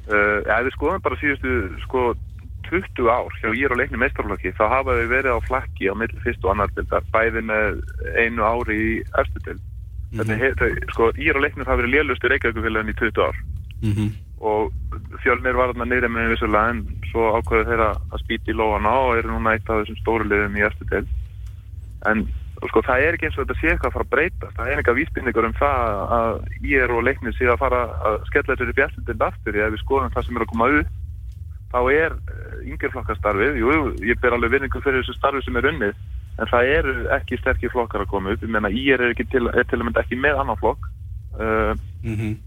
uh, 0.10 0.40
ef 0.42 0.66
við 0.68 0.74
skoðum 0.76 1.06
bara 1.06 1.22
síðustu 1.22 1.54
sko 1.86 2.16
20 2.68 3.08
ár 3.08 3.32
hjá 3.40 3.54
ég 3.56 3.70
er 3.70 3.72
og 3.72 3.80
leikni 3.80 4.02
meistarflokki 4.02 4.52
þá 4.58 4.66
hafa 4.68 4.98
við 4.98 5.14
verið 5.14 5.40
á 5.40 5.48
flakki 5.48 5.88
á 5.88 5.96
milli 5.96 6.20
fyrst 6.26 6.44
og 6.44 6.52
annar 6.52 6.74
bæði 7.14 7.46
með 7.48 7.80
einu 8.20 8.44
ári 8.44 8.76
í 8.76 8.94
eftir 9.22 9.46
dild 9.46 9.64
mm 10.12 10.20
-hmm. 10.20 10.90
sko, 10.94 11.12
ég 11.18 11.30
er 11.30 11.38
og 11.38 11.44
leiknir 11.44 11.66
hafa 11.66 11.82
verið 11.82 11.96
lélustu 11.96 12.28
reykjavíkufélagin 12.28 12.94
í 12.94 13.00
20 13.00 13.28
ár. 13.28 13.38
Mm 13.82 13.92
og 14.38 14.74
fjölnir 15.24 15.58
var 15.58 15.72
þarna 15.72 15.86
niður 15.90 16.12
með 16.14 16.28
vissulega 16.30 16.70
en 16.70 16.82
svo 17.10 17.32
ákveðu 17.40 17.70
þeirra 17.72 17.88
að 18.14 18.22
spýti 18.22 18.54
í 18.54 18.58
lóana 18.58 18.92
og 19.08 19.18
eru 19.18 19.32
núna 19.32 19.56
eitt 19.56 19.70
af 19.70 19.82
þessum 19.82 19.98
stóru 19.98 20.28
liðum 20.30 20.58
í 20.60 20.66
eftir 20.68 20.88
til 20.92 21.08
en 22.06 22.28
sko 22.70 22.82
það 22.86 23.04
er 23.06 23.18
ekki 23.18 23.28
eins 23.30 23.38
og 23.38 23.46
þetta 23.46 23.60
sé 23.60 23.72
eitthvað 23.72 23.90
að 23.90 23.96
fara 23.96 24.06
að 24.06 24.14
breyta 24.14 24.52
það 24.58 24.70
er 24.70 24.80
eitthvað 24.80 25.00
vísbynningur 25.00 25.48
um 25.48 25.58
það 25.58 26.04
að 26.18 26.40
er 26.82 26.94
og 26.94 27.04
leiknir 27.06 27.36
sé 27.38 27.50
að 27.50 27.60
fara 27.62 27.82
að 28.10 28.18
skella 28.30 28.56
þessu 28.56 28.72
upp 28.72 28.80
í 28.80 28.86
eftir 28.86 29.06
til 29.08 29.18
aftur. 29.28 29.58
Ef 29.58 29.74
við 29.74 29.84
skoðum 29.84 30.14
það 30.14 30.28
sem 30.28 30.38
er 30.38 30.46
að 30.46 30.52
koma 30.54 30.70
upp 30.78 30.96
þá 31.68 31.80
er 31.94 32.16
yngjörflokkastarfið 32.64 33.60
jú, 33.62 33.72
ég 34.08 34.22
ber 34.22 34.38
alveg 34.38 34.54
vinningu 34.56 34.82
fyrir 34.82 35.04
þessu 35.04 35.18
starfi 35.18 35.44
sem 35.46 35.60
er 35.60 35.70
unnið 35.74 35.98
en 36.38 36.50
það 36.52 36.74
eru 36.74 36.98
ekki 37.18 37.40
sterkir 37.42 37.74
flokkar 37.74 38.04
að 38.06 38.12
koma 38.12 38.34
upp. 38.34 38.44
Ég 38.46 38.54
menna 38.54 38.74
ég 38.74 38.94
er 38.98 39.10
ekki 39.12 39.26
til, 39.32 39.48
er 39.50 39.66
að 39.66 39.88
mynda 39.88 40.04
ekki 40.04 40.20
með 40.22 40.44
annan 40.44 40.62
flokk. 40.62 40.92
Uh, 41.38 41.74
Mm 42.06 42.38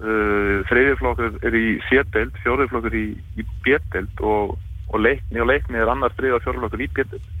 uh, 0.00 0.62
þriðjaflokkur 0.68 1.40
er 1.46 1.56
í 1.56 1.66
sérdeild, 1.88 2.36
fjóriðflokkur 2.44 2.96
í, 2.96 3.06
í 3.40 3.46
bérdeild 3.64 4.22
og, 4.24 4.56
og 4.90 5.02
leikni 5.02 5.42
og 5.42 5.50
leikni 5.50 5.80
er 5.80 5.92
annar 5.92 6.14
þriðja 6.18 6.38
og 6.38 6.46
fjóriflokkur 6.46 6.84
í 6.84 6.92
bérdeild 6.96 7.34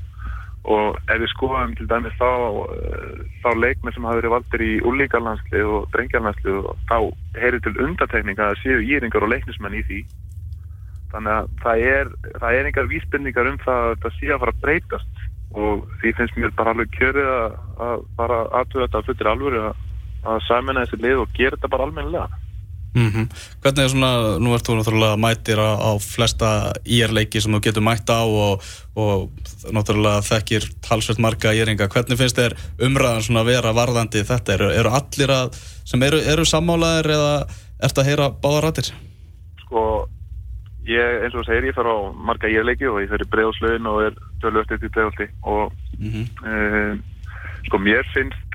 og 0.66 0.96
ef 1.06 1.20
við 1.22 1.30
skoðum 1.30 1.76
til 1.78 1.86
dæmis 1.86 2.14
þá, 2.18 2.26
uh, 2.26 3.18
þá 3.44 3.50
leikmi 3.62 3.92
sem 3.94 4.06
hafa 4.08 4.18
verið 4.18 4.34
valdir 4.34 4.64
í 4.66 4.72
úlíkarlandslið 4.90 5.74
og 5.76 5.90
drengjarlandslið 5.94 6.56
og 6.62 6.80
þá 6.90 6.96
heyrir 7.38 7.62
til 7.62 7.76
undatekninga 7.84 8.48
að 8.50 8.62
séu 8.64 8.80
íringar 8.82 9.26
og 9.26 9.30
leiknismenn 9.30 9.78
í 9.78 9.84
því. 9.86 10.00
Þannig 11.12 11.36
að 11.36 11.52
það 11.62 11.84
er, 11.92 12.10
það 12.42 12.56
er 12.56 12.68
engar 12.70 12.90
vísbendingar 12.90 13.52
um 13.52 13.60
það 13.62 13.84
að 13.84 13.92
þetta 13.92 14.12
sé 14.16 14.32
að 14.32 14.42
fara 14.42 14.56
að 14.56 14.64
breytast 14.64 15.22
og 15.54 15.84
því 16.00 16.14
finnst 16.18 16.40
mér 16.40 16.54
bara 16.56 16.74
alveg 16.74 16.90
kjörið 16.96 17.28
að, 17.30 18.02
bara 18.18 18.40
aðtöða 18.60 18.88
þetta 18.88 19.04
fullir 19.06 19.30
alvöru 19.32 19.62
að, 19.68 19.84
samina 20.48 20.82
þessi 20.84 20.98
lið 21.04 21.22
og 21.22 21.38
gera 21.38 21.56
þetta 21.56 21.70
bara 21.70 21.86
almennilega 21.86 22.28
-hmm. 22.96 23.26
Hvernig 23.62 23.84
er 23.84 23.88
svona, 23.88 24.38
nú 24.38 24.54
ert 24.54 24.66
þú 24.66 24.76
náttúrulega 24.76 25.16
mætir 25.16 25.58
á, 25.60 25.70
á 25.78 25.90
flesta 26.00 26.72
IR-leiki 26.84 27.40
sem 27.40 27.52
þú 27.52 27.60
getur 27.60 27.82
mætt 27.82 28.08
á 28.10 28.24
og, 28.24 28.62
og 28.96 29.30
náttúrulega 29.70 30.22
þekkir 30.22 30.68
talsvert 30.80 31.18
marga 31.18 31.52
IR-inga, 31.52 31.88
hvernig 31.88 32.18
finnst 32.18 32.38
þér 32.38 32.56
umræðan 32.80 33.22
svona 33.22 33.40
að 33.40 33.50
vera 33.52 33.72
varðandi 33.72 34.24
þetta? 34.24 34.52
Eru, 34.54 34.70
eru 34.70 34.90
allir 34.90 35.30
að, 35.30 35.56
sem 35.84 36.02
eru, 36.02 36.18
eru 36.18 36.44
sammálaðir 36.44 37.10
eða 37.10 37.46
ert 37.78 37.98
að 37.98 38.06
heyra 38.08 38.30
báðarættir? 38.30 38.92
sko 39.66 40.08
ég, 40.86 41.22
eins 41.24 41.34
og 41.34 41.42
þú 41.42 41.46
segir, 41.48 41.68
ég 41.70 41.74
fer 41.76 41.88
á 41.90 41.96
marga 42.14 42.48
írleiki 42.48 42.86
og 42.90 43.00
ég 43.02 43.10
fer 43.10 43.24
í 43.24 43.30
bregðslögin 43.32 43.86
og 43.90 44.02
er 44.06 44.14
tölvöld 44.42 44.70
eftir 44.72 44.88
bregðaldi 44.94 45.28
og 45.42 45.72
Mm 45.98 46.10
-hmm. 46.12 46.26
uh, 46.46 46.98
sko 47.66 47.78
mér 47.78 48.04
finnst 48.12 48.50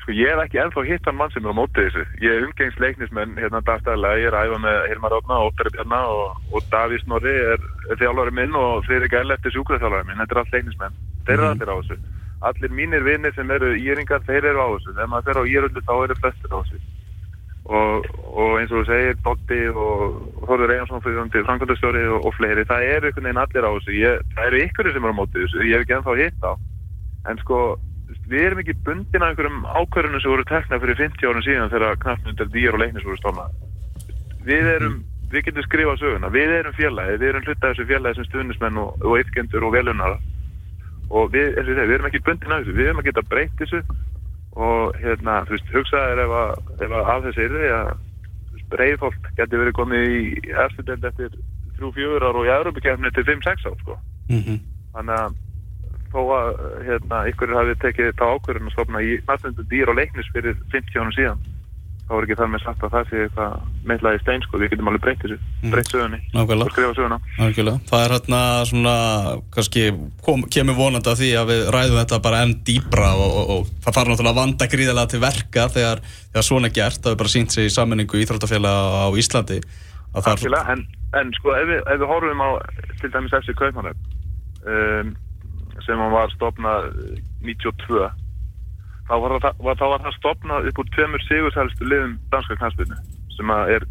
sko 0.00 0.12
ég 0.12 0.30
hef 0.32 0.40
ekki 0.44 0.58
ennþá 0.58 0.82
hitt 0.88 1.04
hann 1.06 1.16
mann 1.16 1.30
sem 1.30 1.44
er 1.44 1.52
á 1.52 1.60
móti 1.60 1.80
þessu. 1.84 2.04
Ég 2.20 2.30
er 2.32 2.44
umgengst 2.46 2.80
leiknismenn 2.80 3.36
hérna 3.36 3.60
dagstæðilega 3.60 4.18
ég 4.22 4.26
er 4.26 4.38
æfa 4.40 4.58
með 4.58 4.88
Hilmar 4.88 5.12
Átna 5.12 5.34
og 5.38 5.52
Óttari 5.52 5.70
Bjarna 5.74 6.00
og, 6.08 6.36
og 6.52 6.62
Davís 6.72 7.04
Norri 7.06 7.34
er, 7.52 7.60
er 7.90 7.96
þjálfari 8.00 8.30
minn 8.32 8.54
og 8.54 8.84
Friðrik 8.86 9.12
Ellert 9.12 9.44
er 9.46 9.50
sjúkraþjálfari 9.52 10.06
minn. 10.06 10.16
Þetta 10.18 10.34
er 10.34 10.38
allt 10.38 10.52
leiknismenn, 10.52 10.94
þeir 11.26 11.34
eru 11.34 11.42
Mhm. 11.44 11.52
allir 11.52 11.72
á 11.72 11.76
þessu. 11.80 11.96
Allir 12.40 12.70
mínir 12.72 13.02
vinnir 13.04 13.34
sem 13.34 13.50
eru 13.50 13.74
íringar 13.76 14.22
þeir 14.24 14.44
eru 14.44 14.60
á 14.64 14.68
þessu, 14.72 14.90
ef 15.02 15.08
maður 15.08 15.24
fer 15.24 15.40
á 15.40 15.44
íröldu 15.44 15.80
þá 15.84 15.94
eru 16.04 16.14
flestir 16.14 16.50
á 16.56 16.58
þessu 16.64 16.78
og, 17.70 18.08
og 18.30 18.56
eins 18.58 18.72
og 18.72 18.80
þú 18.80 18.86
segir, 18.88 19.18
Dotti 19.24 19.60
og 19.70 20.16
Þorður 20.48 20.74
Einarsson 20.74 21.04
fyrir 21.04 21.46
framkvæmdastjóri 21.46 22.02
og, 22.10 22.26
og 22.26 22.34
fleiri, 22.38 22.66
það 22.68 22.86
eru 22.96 23.10
einhvern 23.10 23.28
veginn 23.28 23.42
allir 23.44 23.68
á 23.68 23.70
þessu. 23.76 23.94
Ég, 23.98 24.26
það 24.34 24.50
eru 24.50 24.64
ykkur 24.66 24.90
sem 24.90 25.06
eru 25.06 25.14
á 25.14 25.20
móti 25.20 25.38
þessu. 25.44 25.62
Ég 25.68 25.76
hef 25.76 25.86
ekki 25.86 25.96
ennþá 25.98 26.16
hitt 26.18 26.46
á. 26.46 26.52
En 27.30 27.42
sko, 27.44 27.60
við 28.30 28.46
erum 28.48 28.62
ekki 28.64 28.78
bundin 28.86 29.22
af 29.22 29.32
einhverjum 29.32 29.62
ákvörðunum 29.70 30.24
sem 30.24 30.34
voru 30.34 30.46
tekna 30.50 30.80
fyrir 30.82 30.98
50 31.04 31.30
árum 31.30 31.46
síðan 31.46 31.72
þegar 31.74 32.00
knappmyndar 32.02 32.50
dýr 32.54 32.74
og 32.74 32.82
leiknis 32.82 33.06
voru 33.06 33.20
stofnað 33.20 33.54
við 34.46 34.68
erum, 34.74 35.00
við 35.30 35.46
getum 35.46 35.66
skrifað 35.66 36.02
söguna. 36.02 36.32
Við 36.32 36.54
erum 36.58 36.76
félagi, 36.76 37.16
við 37.20 37.32
erum 37.32 37.46
hluta 37.46 37.60
af 37.60 37.74
þessu 37.74 37.88
félagi 37.90 38.18
sem 38.18 38.28
stuðnismenn 38.30 38.80
og, 38.82 39.08
yfkendur 39.20 39.66
og 39.68 39.74
og 41.10 41.32
við, 41.32 41.56
eins 41.58 41.66
og 41.66 41.74
segi, 41.74 41.88
við 41.88 41.96
erum 41.96 42.06
ekki 42.06 42.22
bundin 42.22 42.52
af 42.54 42.60
þessu, 42.62 42.74
við 42.76 42.86
erum 42.86 43.00
að 43.00 43.06
geta 43.08 43.22
breytt 43.26 43.56
þessu 43.58 43.80
og 44.56 44.94
hérna, 44.98 45.40
þú 45.46 45.56
veist, 45.56 45.74
hugsaðir 45.74 46.24
ef 46.24 46.32
að, 46.42 46.54
ef 46.80 46.94
að 46.94 47.10
af 47.14 47.22
þessu 47.26 47.44
yrði 47.46 47.68
að 47.76 47.90
breyðholt 48.70 49.30
geti 49.36 49.60
verið 49.60 49.76
komið 49.78 50.14
í 50.14 50.22
eftir 50.64 50.86
deild 50.88 51.06
eftir 51.10 51.36
3-4 51.78 52.26
ár 52.28 52.38
og 52.38 52.48
í 52.48 52.52
Európa-kefni 52.54 53.12
til 53.14 53.26
5-6 53.28 53.70
ár, 53.70 53.78
sko 53.84 54.00
Mm 54.30 54.42
-hmm. 54.46 54.58
þannig 54.94 55.14
að 55.14 55.32
þó 56.12 56.20
að 56.34 56.48
hérna, 56.86 57.18
ykkur 57.30 57.54
hafi 57.54 57.74
tekið 57.82 58.12
þá 58.18 58.26
ákvörðun 58.34 58.68
að 58.68 58.74
stopna 58.74 59.00
í 59.02 59.16
næstundu 59.28 59.64
dýr 59.70 59.90
og 59.90 59.98
leiknis 59.98 60.30
fyrir 60.34 60.54
50 60.70 61.00
ánum 61.00 61.14
síðan 61.16 61.40
þá 62.10 62.14
er 62.16 62.24
ekki 62.26 62.36
þar 62.40 62.48
með 62.50 62.62
sagt 62.64 62.80
að 62.82 62.94
það 62.94 63.04
sé 63.06 63.18
eitthvað 63.22 63.52
meitlaði 63.86 64.18
í 64.18 64.20
stein 64.24 64.42
sko, 64.42 64.58
við 64.58 64.72
getum 64.72 64.88
alveg 64.90 65.02
breytt 65.04 65.20
þessu, 65.22 65.36
breytt 65.70 65.90
sögunni. 65.92 66.18
Nákvæmlega. 66.34 66.66
og 66.66 66.72
skrifa 66.74 66.96
söguna. 66.96 67.18
Algjörlega. 67.46 67.82
Það 67.90 68.02
er 68.06 68.14
hérna 68.16 68.40
svona, 68.70 68.94
kannski 69.54 69.84
kom, 70.26 70.42
kemur 70.56 70.78
vonandi 70.80 71.12
að 71.12 71.22
því 71.22 71.30
að 71.38 71.52
við 71.52 71.62
ræðum 71.76 72.00
þetta 72.00 72.20
bara 72.26 72.40
enn 72.42 72.56
dýbra 72.66 73.10
og, 73.14 73.36
og, 73.38 73.52
og 73.54 73.70
það 73.86 73.98
þarf 74.00 74.10
náttúrulega 74.10 74.34
að 74.34 74.40
vanda 74.40 74.70
gríðilega 74.74 75.12
til 75.12 75.22
verka 75.22 75.66
þegar, 75.76 76.02
þegar 76.32 76.48
svona 76.48 76.70
er 76.70 76.76
gert. 76.80 77.02
Það 77.04 77.14
er 77.14 77.20
bara 77.22 77.34
sínt 77.36 77.54
sig 77.54 77.70
í 77.70 77.74
sammenningu 77.76 78.22
Íþróttafélag 78.24 78.98
á 79.06 79.08
Íslandi. 79.22 79.60
Er, 80.10 80.24
Algjörlega, 80.34 80.74
en, 80.74 80.86
en 81.20 81.34
sko 81.38 81.54
ef 81.54 81.68
við, 81.70 81.84
ef 81.86 82.02
við 82.02 82.10
horfum 82.10 82.42
á 82.42 82.48
til 82.98 83.12
dæmis 83.14 83.36
FC 83.38 83.54
Kaupmannöf 83.54 83.94
um, 84.66 85.14
sem 85.86 86.02
hann 86.02 86.12
var 86.12 86.34
stopnað 86.34 86.90
92 87.46 88.10
þá 89.10 89.16
var, 89.18 89.36
það, 89.42 89.64
var, 89.66 89.78
þá 89.80 89.86
var 89.92 90.04
það 90.04 90.18
stopnað 90.18 90.68
upp 90.70 90.82
úr 90.82 90.92
tveimur 90.94 91.24
sigursælstu 91.26 91.88
liðum 91.88 92.14
danska 92.30 92.56
knastbyrnu 92.60 93.00
sem 93.34 93.52
er 93.58 93.86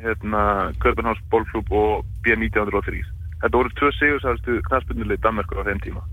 hérna, 0.00 0.42
Köpenháns 0.80 1.20
bólklub 1.32 1.72
og 1.72 2.06
B1903 2.24 3.02
þetta 3.42 3.58
voru 3.58 3.72
tvö 3.76 3.90
sigursælstu 3.98 4.60
knastbyrnulið 4.68 5.22
Danmarkur 5.24 5.60
á 5.60 5.68
þeim 5.68 5.82
tíma. 5.84 6.04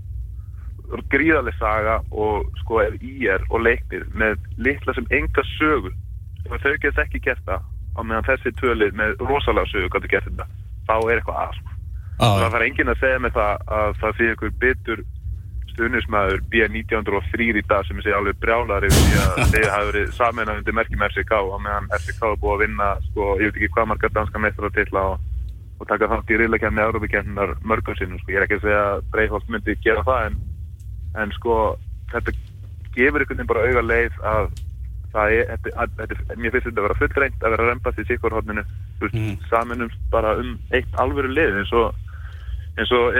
Gríðarlega 1.10 1.56
saga 1.58 1.94
og 2.12 2.50
sko 2.60 2.82
ef 2.84 2.98
IR 3.00 3.44
og 3.48 3.64
leiknir 3.64 4.04
með 4.12 4.36
litla 4.60 4.94
sem 4.94 5.06
enga 5.16 5.44
sögu. 5.56 5.92
Þau 6.44 6.74
get 6.82 7.00
ekki 7.00 7.22
gert 7.24 7.40
það 7.48 7.64
á 7.96 8.00
meðan 8.02 8.28
þessi 8.28 8.52
tvölið 8.60 8.98
með 8.98 9.16
rosalega 9.24 9.70
sögu 9.72 9.90
gæti 9.94 10.12
gert 10.12 10.28
þetta 10.28 10.48
þá 10.84 10.96
er 10.98 11.16
eitthvað 11.16 11.40
að 11.40 11.58
sko. 11.58 11.70
á, 12.20 12.26
það 12.26 12.50
þarf 12.52 12.66
enginn 12.68 12.92
að 12.92 13.00
segja 13.00 13.20
mig 13.22 13.34
það 13.34 13.62
að 13.78 13.94
það 14.02 14.18
sé 14.18 14.30
ykkur 14.34 14.52
bitur 14.60 15.04
stuðnismæður 15.74 16.40
B1903 16.52 17.48
í 17.60 17.62
dag 17.68 17.84
sem 17.88 18.00
segi 18.00 18.16
alveg 18.16 18.40
brjálar 18.42 18.86
yfir 18.88 19.04
því 19.04 19.20
að 19.20 19.44
þeir 19.54 19.68
hafa 19.74 19.88
verið 19.90 20.10
saman 20.16 20.52
undir 20.54 20.76
merkjum 20.78 21.06
FCK 21.10 21.32
á 21.36 21.56
meðan 21.66 21.88
FCK 22.00 22.26
er 22.30 22.40
búið 22.42 22.54
að 22.54 22.64
vinna 22.64 22.90
sko, 23.10 23.28
ég 23.42 23.50
veit 23.52 23.60
ekki 23.60 23.72
hvað 23.76 23.88
margar 23.92 24.14
danska 24.16 24.42
meistaratitla 24.44 25.06
og, 25.12 25.30
og 25.78 25.88
taka 25.90 26.10
þátt 26.12 26.34
í 26.34 26.40
riðlakefni 26.42 26.84
Európa-kefninar 26.86 27.56
mörgum 27.62 27.98
sinnum 27.98 28.20
sko. 28.22 28.34
ég 28.34 28.40
er 28.40 28.46
ekki 28.48 28.60
að 28.60 28.66
segja 28.68 28.84
að 28.92 29.08
Breiðholt 29.14 29.50
myndi 29.52 29.78
gera 29.84 30.06
það 30.06 30.28
en, 30.30 30.38
en 31.24 31.34
sko 31.38 31.58
þetta 32.14 32.36
gefur 32.94 33.24
einhvern 33.24 33.42
veginn 33.42 33.50
bara 33.50 33.66
auga 33.66 33.84
leið 33.90 34.22
að 34.34 34.52
það 35.14 35.32
er, 35.36 35.50
þetta, 35.52 35.74
að, 35.78 35.98
þetta, 36.00 36.36
mér 36.38 36.54
finnst 36.54 36.66
þetta 36.68 36.80
að 36.80 36.86
vera 36.88 37.00
fullreint 37.02 37.44
að 37.44 37.52
vera 37.54 37.68
rempast 37.70 38.00
í 38.02 38.06
sikkurhóttinu 38.08 38.64
Mm. 39.04 39.34
saminumst 39.50 39.98
bara 40.10 40.36
um 40.40 40.54
eitt 40.72 40.94
alvöru 41.02 41.28
lið 41.28 41.58
eins 41.60 41.72
og 41.76 41.92
eins 42.78 42.92
og 42.94 43.16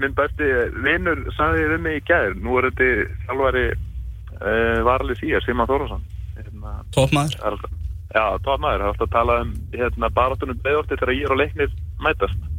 minn 0.00 0.14
besti 0.16 0.48
vinnur 0.84 1.20
sagði 1.36 1.68
við 1.74 1.80
mig 1.86 2.00
í 2.00 2.04
gær 2.08 2.34
nú 2.42 2.56
er 2.58 2.70
þetta 2.70 2.88
þjálfari 3.26 3.64
uh, 3.74 4.78
varalið 4.88 5.20
síðar, 5.22 5.44
Simon 5.46 5.68
Þórásson 5.70 6.02
hérna, 6.34 6.72
alltaf, 7.46 7.70
já, 8.14 8.24
tómaður, 8.42 8.64
það 8.64 8.74
er 8.74 8.88
alltaf 8.88 9.06
að 9.06 9.12
tala 9.14 9.36
um 9.44 9.52
hérna, 9.74 10.10
baráttunum 10.18 10.58
breiðoltið 10.64 10.98
þegar 10.98 11.14
ég 11.14 11.28
er 11.28 11.34
á 11.34 11.42
leiknir 11.42 11.76
mætast. 12.02 12.50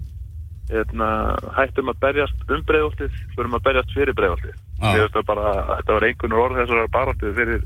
Hérna, 0.65 1.07
hættum 1.53 1.91
að 1.91 1.99
berjast 2.01 2.47
um 2.49 2.63
breiðoltið 2.65 3.17
förum 3.35 3.53
að 3.59 3.65
berjast 3.67 3.91
fyrir 3.93 4.15
það 5.13 5.27
bara, 5.27 5.51
þetta 5.75 5.93
var 5.97 6.05
einhvern 6.07 6.37
orð 6.41 6.57
þessar 6.61 6.87
baráttuð 6.95 7.35
fyrir, 7.37 7.61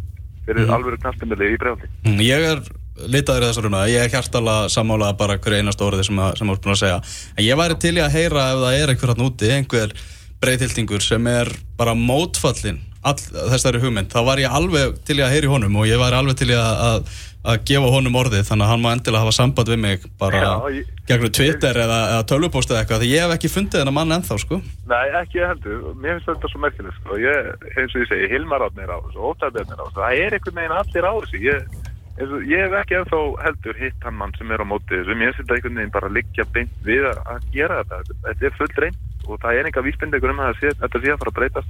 fyrir 0.50 0.66
Mhm. 0.66 0.74
alvöru 0.76 0.98
knastimili 1.00 1.54
í 1.54 1.58
breiðoltið 1.62 1.90
Mm, 2.10 2.20
Ég 2.20 2.42
er 2.52 2.60
litaður 3.08 3.46
í 3.46 3.50
þessar 3.50 3.68
runa, 3.70 3.86
ég 3.88 4.04
er 4.06 4.10
hjartalega 4.14 4.70
sammála 4.74 5.14
bara 5.20 5.38
hverju 5.40 5.62
einast 5.64 5.82
orði 5.86 6.04
sem, 6.10 6.20
þú 6.20 6.50
ert 6.52 6.66
búin 6.66 6.76
að 6.76 6.82
segja. 6.84 7.00
En 7.38 7.46
ég 7.46 7.60
væri 7.62 7.80
til 7.80 7.96
í 7.98 8.04
að 8.04 8.16
heyra 8.18 8.50
ef 8.54 8.62
það 8.66 8.80
er 8.82 8.94
einhver 8.96 9.14
hann 9.16 9.26
úti, 9.30 9.52
einhver 9.56 9.96
breyðhildingur 10.40 11.04
sem 11.04 11.28
er 11.28 11.50
bara 11.80 11.96
mótfallin 11.98 12.82
all, 13.04 13.16
þessari 13.16 13.80
hugmynd, 13.80 14.12
þá 14.12 14.22
var 14.28 14.40
ég 14.44 14.52
alveg 14.52 14.98
til 15.08 15.20
í 15.20 15.24
að 15.24 15.34
heyra 15.36 15.48
í 15.48 15.52
honum 15.54 15.76
og 15.80 15.88
ég 15.88 16.00
væri 16.02 16.18
alveg 16.20 16.36
til 16.42 16.50
í 16.52 16.56
að, 16.60 16.80
að, 16.84 17.20
að 17.54 17.62
gefa 17.70 17.92
honum 17.94 18.18
orðið, 18.20 18.42
þannig 18.50 18.66
að 18.66 18.72
hann 18.74 18.82
má 18.84 18.90
endilega 18.92 19.22
hafa 19.24 19.36
samband 19.38 19.72
við 19.72 19.80
mig 19.86 20.08
bara 20.20 20.42
Já, 20.44 20.50
ég- 20.76 20.90
gegnum 21.10 21.32
Twitter 21.34 21.80
eða, 21.80 22.00
eða 22.18 22.26
tölvupóst 22.28 22.74
eða 22.74 22.82
eitthvað, 22.84 23.06
því 23.06 23.12
ég 23.14 23.24
hef 23.24 23.36
ekki 23.38 23.52
fundið 23.54 23.80
þennan 23.82 23.96
mann 23.96 24.16
ennþá, 24.18 24.38
sko. 24.44 24.60
Nei, 24.92 25.06
ekki 25.22 25.40
ég 25.40 25.48
heldur. 25.54 25.80
Mér 26.04 26.20
finnst 26.20 26.28
þetta 26.34 26.52
svo 26.52 26.62
merkilegt, 26.66 27.00
sko. 27.00 27.18
Ég, 27.24 27.48
eins 27.80 27.96
og 27.96 28.04
ég 28.04 28.12
segi, 28.12 28.28
Hilmar 28.36 28.68
átnir 28.68 28.92
á 28.92 28.98
þessu, 29.08 29.24
Óttabjarnir 29.32 29.80
á 29.80 29.84
þessu. 29.88 29.96
Það 30.04 30.20
er 30.28 30.36
einhvern 30.38 30.60
veginn 30.60 30.76
allir 30.78 31.08
á 31.10 31.14
þessu. 31.24 31.42
Ég, 31.48 31.79
ég 32.20 32.64
hef 32.66 32.74
ekki 32.82 32.98
ennþá 33.00 33.20
heldur 33.46 33.78
hitt 33.80 34.04
hann 34.04 34.18
mann 34.20 34.34
sem 34.38 34.50
er 34.52 34.60
á 34.60 34.68
móti 34.68 34.92
þessu. 34.92 35.16
Mér 35.16 35.32
finnst 35.32 35.46
þetta 35.46 35.56
einhvern 35.56 35.78
veginn 35.80 35.94
bara 35.94 36.10
liggja 36.12 36.46
beint 36.56 36.74
við 36.84 37.06
að, 37.08 37.22
að 37.32 37.46
gera 37.54 37.78
þetta. 37.84 38.18
Þetta- 38.26 38.50
er 38.50 38.58
full 38.58 38.74
reynd 38.84 38.98
og 39.30 39.40
það 39.44 39.60
er 39.60 39.70
enga 39.70 39.84
vísbyndegur 39.86 40.34
um 40.34 40.42
að 40.44 40.60
þetta 40.66 41.02
sé 41.04 41.14
að 41.14 41.22
fara 41.22 41.32
að 41.32 41.38
breytast 41.38 41.70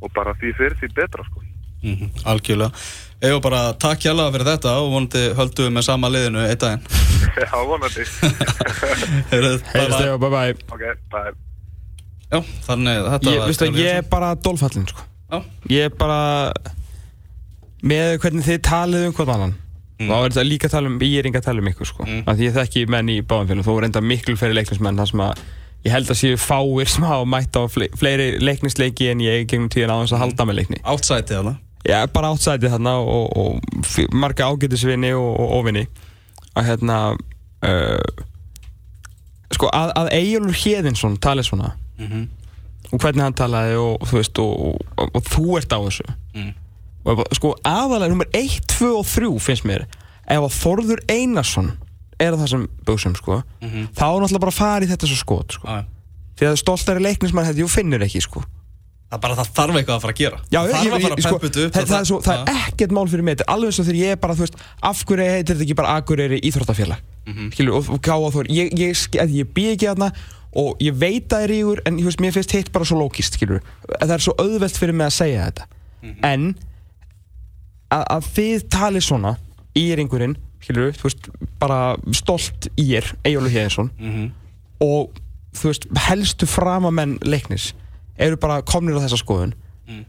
og 0.00 0.12
bara 0.14 0.34
því 0.40 0.52
fyrir 0.56 0.76
því 0.80 0.92
betra, 0.96 1.24
sko. 1.28 1.42
Mm 1.84 2.08
algjörlega. 2.24 2.84
Eða 3.26 3.40
bara 3.44 3.60
takk 3.80 4.00
hjálpa 4.04 4.30
fyrir 4.32 4.48
þetta 4.50 4.72
og 4.80 4.90
vonandi 4.92 5.24
höldum 5.36 5.66
við 5.68 5.74
með 5.76 5.84
sama 5.86 6.10
liðinu 6.12 6.44
einn 6.44 6.62
daginn. 6.62 6.86
Já, 7.42 7.56
vonandi. 7.68 8.06
Heyrðu, 9.32 9.52
bye 9.60 9.82
Heyrðu 9.82 10.18
bye. 10.22 10.30
Bye 10.30 10.56
ok, 10.72 10.86
bye. 11.12 11.34
Já, 12.26 12.40
þannig 12.66 13.04
þetta 13.12 13.30
Ég, 13.30 13.38
var 13.38 13.52
veistu, 13.52 13.70
ég 13.76 14.00
er 14.00 14.08
bara 14.10 14.32
dólfallin 14.34 14.88
sko. 14.88 15.04
Já. 15.30 15.38
Ég 15.70 15.88
er 15.90 15.94
bara 16.00 16.18
með 17.86 18.16
hvernig 18.22 18.46
þið 18.46 18.60
talið 18.66 19.06
um 19.08 19.14
hvort 19.16 19.32
annan 19.36 19.54
Mm. 19.98 20.08
þá 20.10 20.14
er 20.16 20.30
þetta 20.34 20.42
líka 20.48 20.68
að 20.68 20.74
tala 20.76 20.88
um, 20.92 20.96
ég 21.00 21.18
er 21.22 21.26
enga 21.30 21.40
að 21.40 21.46
tala 21.48 21.62
um 21.62 21.68
ykkur 21.70 21.88
sko. 21.88 22.04
Mm. 22.04 22.22
af 22.28 22.36
því 22.36 22.48
ég 22.50 22.56
þekki 22.58 22.82
menn 22.92 23.08
í 23.08 23.20
báðum 23.24 23.48
félum 23.48 23.64
þó 23.64 23.70
er 23.78 23.86
enda 23.88 24.02
miklu 24.04 24.34
fleiri 24.36 24.56
leiknismenn 24.58 24.98
þar 25.00 25.08
sem 25.12 25.22
að 25.24 25.44
ég 25.86 25.94
held 25.94 26.10
að 26.12 26.18
séu 26.20 26.36
fáir 26.42 26.90
sem 26.92 27.04
hafa 27.06 27.24
mætt 27.32 27.56
á 27.56 27.62
fle 27.70 27.88
fleiri 27.96 28.26
leiknisleiki 28.42 29.08
en 29.12 29.22
ég 29.24 29.46
gegnum 29.48 29.70
tíðan 29.72 29.94
á 29.94 29.98
þess 30.02 30.16
að 30.18 30.22
halda 30.26 30.46
með 30.50 30.58
leikni 30.60 30.80
Outside 30.84 31.30
þarna 31.32 31.54
er 31.86 32.08
bara 32.12 32.32
átsætið 32.34 32.72
þarna 32.74 32.92
og, 32.98 33.36
og 33.38 33.84
f- 33.86 34.10
marga 34.12 34.48
ágætisvinni 34.50 35.12
og, 35.14 35.28
og 35.40 35.52
óvinni 35.60 35.86
að 36.58 36.66
hérna 36.72 36.96
uh, 37.14 38.24
sko 39.54 39.68
að, 39.72 39.92
að 40.00 40.10
Eyjólfur 40.16 40.58
Héðinsson 40.64 41.16
talið 41.22 41.48
svona 41.52 41.72
mm 42.00 42.26
og 42.94 43.00
hvernig 43.02 43.24
hann 43.24 43.34
talaði 43.34 43.74
og, 43.82 44.04
þú 44.06 44.14
veist, 44.20 44.38
og, 44.38 44.76
og, 44.94 45.08
og 45.18 45.24
þú 45.26 45.56
ert 45.58 45.72
á 45.74 45.78
þessu 45.82 46.04
Mm. 46.36 46.52
Og 47.06 47.22
sko 47.38 47.54
aðalega 47.64 48.10
nummer 48.12 48.28
1, 48.34 48.60
2 48.78 48.92
og 48.98 49.06
3 49.06 49.30
finnst 49.40 49.66
mér 49.68 49.86
ef 50.26 50.42
að 50.42 50.56
Þorður 50.58 51.02
Einarsson 51.12 51.72
er 52.18 52.32
á 52.34 52.36
þessum 52.40 52.66
buksum 52.88 53.14
sko 53.18 53.42
Mhm. 53.62 53.88
þá 53.94 54.04
er 54.08 54.20
náttúrulega 54.24 54.40
bara 54.46 54.52
að 54.54 54.60
fara 54.60 54.84
í 54.84 54.88
þetta 54.90 55.06
svo 55.06 55.16
skot 55.20 55.52
sko. 55.58 55.66
Já, 55.68 55.84
því 56.36 56.46
að 56.50 56.56
stoltari 56.62 57.00
leiknismann 57.04 57.46
þetta 57.46 57.62
jú 57.62 57.68
finnur 57.68 58.02
ekki 58.06 58.22
sko 58.22 58.42
Það 59.06 59.20
bara 59.22 59.34
það 59.38 59.50
þarf 59.54 59.76
eitthvað 59.78 59.96
að 59.96 60.00
fara 60.02 60.12
að 60.12 60.18
gera 60.18 60.38
Já, 60.50 60.60
Það 60.66 60.66
ég, 60.66 60.86
ég, 60.86 60.92
að 61.14 61.22
sko, 61.22 61.36
upp 61.36 61.44
það, 61.76 61.84
það, 61.86 62.06
svo, 62.08 62.16
það 62.26 62.40
er 62.40 62.56
ekkert 62.66 62.90
mál 62.96 63.06
fyrir 63.06 63.22
mig 63.22 63.42
alveg 63.46 63.68
eins 63.70 63.78
og 63.78 63.86
þegar 63.86 63.98
ég 64.02 64.10
er 64.10 64.16
bara, 64.16 64.34
þú 64.34 64.42
veist 64.42 64.56
Af 64.82 65.04
hverju 65.06 65.28
heitir 65.30 65.54
þetta 65.54 65.62
ekki 65.66 65.76
bara 65.78 65.92
Akureyri 66.00 66.40
Íþróttafélag 66.42 67.04
Mhm. 67.26 67.52
Skilur, 67.52 67.74
og, 67.78 67.88
og 67.90 68.00
gáða 68.02 68.32
þór 68.34 68.46
Ég, 68.50 68.72
ég, 68.74 69.46
bý 69.54 69.64
ekki 69.76 69.86
þarna 69.86 70.10
Og 70.56 70.76
ég 70.82 70.94
veit 70.98 71.26
að 71.28 71.36
það 71.38 71.42
er 71.46 71.50
rígur 71.54 71.80
En 71.86 71.96
veist, 72.02 72.18
mér 72.22 72.32
finnst 72.34 72.52
hitt 72.54 72.72
bara 72.72 72.84
svo 72.84 72.98
lókist, 72.98 73.38
Það 74.00 74.10
er 74.14 74.18
svo 74.26 74.34
auðvelt 74.38 74.78
fyrir 74.78 74.94
mig 74.94 75.06
að 75.06 75.16
segja 75.22 75.46
þetta 75.52 75.66
Mhm. 76.02 76.18
En 76.22 76.54
að, 77.92 78.02
að 78.16 78.30
þið 78.36 78.66
talið 78.72 79.06
svona 79.06 79.36
Í 79.76 79.84
ringurinn, 79.98 80.36
skilur, 80.64 80.94
þú 80.96 81.08
veist 81.08 81.30
Bara 81.60 81.80
stolt 82.16 82.68
í 82.80 82.88
er, 82.96 83.08
Eyjólu 83.26 83.52
Héðinsson. 83.52 83.90
Mhm. 84.00 84.26
Og 84.84 85.16
þú 85.56 85.70
veist, 85.70 85.86
helstu 86.08 86.48
framamenn 86.48 87.18
leiknis 87.24 87.72
Eru 88.16 88.38
bara 88.40 88.62
komnir 88.64 88.96
á 88.96 89.04
þessa 89.04 89.20
skoðun. 89.20 89.52
Mm. 89.86 90.04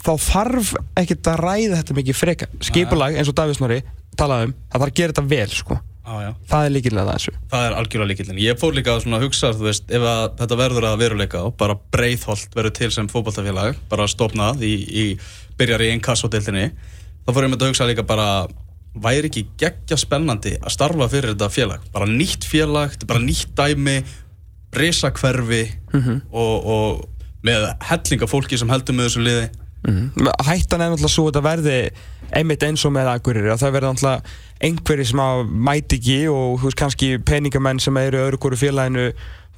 þá 0.00 0.12
þarf 0.22 0.74
ekkert 0.96 1.28
að 1.28 1.40
ræða 1.44 1.78
þetta 1.80 1.94
mikið 1.96 2.16
freka 2.16 2.46
skipulag 2.64 3.16
eins 3.18 3.28
og 3.28 3.36
Davís 3.36 3.58
Snorri 3.58 3.80
talaði 4.16 4.46
um 4.48 4.52
það 4.54 4.76
þarf 4.76 4.86
að 4.86 4.98
gera 5.00 5.12
þetta 5.12 5.24
vel 5.32 5.48
sko. 5.52 5.80
Já 6.10 6.30
það 6.50 6.64
er 6.64 6.72
líkilega 6.74 7.12
þessu. 7.14 7.32
Það 7.52 7.64
er 7.66 7.74
algjörlega 7.78 8.10
líkillin. 8.10 8.40
Ég 8.42 8.58
fór 8.58 8.74
líka 8.74 8.96
að 8.96 9.24
hugsa, 9.24 9.52
þú 9.54 9.66
veist, 9.68 9.84
ef 9.92 10.06
að 10.10 10.22
þetta 10.40 10.58
verður 10.58 10.86
að 10.88 11.02
veruleika 11.04 11.42
og 11.46 11.54
bara 11.60 11.76
breyðholt 11.94 12.56
verður 12.56 12.74
til 12.80 12.90
sem 12.94 13.10
fótballtafélag, 13.10 13.78
bara 13.92 14.08
stopnað 14.10 14.64
í, 14.66 14.72
í 14.90 15.04
byrjar 15.60 15.84
í 15.86 15.90
einn 15.92 16.02
kassodeildinni, 16.02 16.70
þá 17.24 17.32
fór 17.32 17.46
ég 17.46 17.52
með 17.52 17.62
að 17.62 17.72
hugsa 17.72 17.88
líka 17.88 18.06
bara, 18.08 18.28
væri 19.00 19.30
ekki 19.30 19.46
geggja 19.60 19.98
spennandi 20.00 20.56
að 20.58 20.74
starfa 20.74 21.08
fyrir 21.12 21.34
þetta 21.34 21.50
félag? 21.52 21.86
Bara 21.94 22.08
nýtt 22.10 22.46
félag, 22.48 22.94
þetta 22.96 23.10
bara 23.10 23.24
nýtt 23.24 23.54
dæmi, 23.58 23.96
risakverfi 24.76 25.64
og, 26.30 26.68
og 26.74 27.08
með 27.46 27.66
hellinga 27.88 28.28
fólki 28.30 28.58
sem 28.60 28.70
heldur 28.70 28.96
með 28.96 29.08
þessu 29.08 29.24
liði. 29.24 29.50
mm. 29.88 30.30
hættan 30.44 30.82
er 30.84 30.90
náttúrulega 30.92 31.14
svo 31.14 31.22
að 31.24 31.30
þetta 31.30 31.44
verði 31.46 31.76
einmitt 32.36 32.64
eins 32.66 32.84
og 32.84 32.92
með 32.92 33.08
Akureyri 33.14 33.50
að 33.50 33.62
það 33.62 33.72
verði 33.76 33.92
náttúrulega 33.94 34.34
einhverjir 34.60 35.08
sem 35.08 35.22
að 35.24 35.38
mæti 35.48 35.96
ekki 35.96 36.18
og 36.28 36.58
þú 36.60 36.68
veist 36.68 36.80
kannski 36.82 37.08
peningamenn 37.24 37.80
sem 37.80 37.96
eru 37.96 38.20
öðru 38.26 38.40
hverju 38.42 38.60
félaginu 38.60 39.06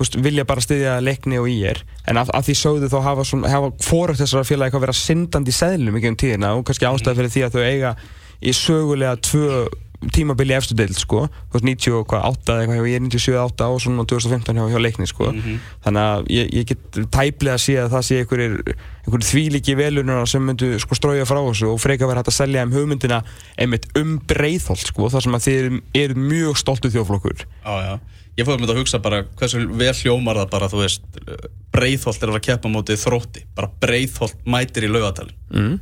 veist, 0.00 0.16
vilja 0.24 0.46
bara 0.48 0.64
styðja 0.64 0.96
leikni 1.04 1.38
og 1.42 1.50
í 1.52 1.58
er 1.68 1.82
en 2.08 2.22
af, 2.22 2.32
af 2.34 2.48
því 2.48 2.58
sögðu 2.62 2.90
þá 2.92 2.98
hafa, 3.04 3.28
hafa 3.52 3.70
fórugt 3.84 4.22
þessara 4.22 4.48
félagi 4.48 4.70
eitthvað 4.70 4.86
vera 4.88 4.98
syndandi 4.98 5.52
í 5.52 5.58
seðlum 5.60 6.00
ekki 6.00 6.12
um 6.12 6.18
tíðina 6.24 6.56
og 6.56 6.66
kannski 6.68 6.88
ástæði 6.88 7.20
fyrir 7.20 7.34
því 7.36 7.46
að 7.46 7.56
þau 7.56 7.64
eiga 7.68 7.94
í 8.42 8.54
sögulega 8.56 9.16
tvö 9.22 9.64
tímabili 10.10 10.54
efstu 10.56 10.74
deild 10.74 10.96
sko. 10.98 11.28
Þú 11.52 11.60
veist 11.60 11.66
98 11.68 12.50
eða 12.50 12.62
eitthvað 12.64 12.88
ég 12.90 12.96
er 12.98 13.04
97 13.04 13.36
8 13.38 13.66
og 13.70 13.82
svona 13.84 14.06
2015 14.10 14.58
hjá, 14.58 14.64
hjá 14.72 14.80
leikni 14.82 15.06
sko. 15.06 15.28
Þannig 15.84 16.02
að 16.02 16.30
ég, 16.34 16.48
ég 16.58 16.66
get 16.72 16.98
tæplega 17.14 17.54
að 17.54 17.62
sé 17.62 17.76
að 17.78 17.92
það 17.92 18.06
sé 18.08 18.18
einhverjir, 18.18 18.56
einhverjir 19.04 19.28
þvílíki 19.28 19.76
velunar 19.78 20.26
sem 20.26 20.42
myndu 20.42 20.72
sko 20.82 20.98
strója 20.98 21.28
frá 21.28 21.38
þessu 21.38 21.70
og 21.70 21.78
freka 21.84 22.08
verið 22.10 22.24
hægt 22.24 22.32
að 22.32 22.38
selja 22.40 22.64
um 22.66 22.74
hugmyndina 22.74 23.20
einmitt 23.62 23.86
um 24.00 24.16
breiðholt 24.26 24.90
sko 24.90 25.06
þar 25.14 25.26
sem 25.28 25.38
að 25.38 25.46
þið 25.46 25.78
eru, 26.02 26.18
mjög 26.32 26.58
stoltu 26.64 26.90
þjóflokkur 26.96 27.46
Já, 27.46 27.74
já. 27.86 27.94
Ég 28.38 28.46
fór 28.48 28.60
með 28.62 28.70
að 28.72 28.78
hugsa 28.80 28.98
bara 29.04 29.22
hversu 29.36 29.60
vel 29.76 29.92
hljómar 29.92 30.38
það 30.40 30.50
bara, 30.54 30.68
þú 30.72 30.78
veist, 30.80 31.02
breiðholt 31.74 32.22
er 32.24 32.30
að 32.32 32.38
að 32.38 32.44
keppa 32.48 32.70
móti 32.72 32.96
þrótti. 32.96 33.42
Bara 33.56 33.68
breiðholt 33.82 34.38
mætir 34.48 34.86
í 34.88 34.92
laugatalinn. 34.92 35.36
mm. 35.52 35.80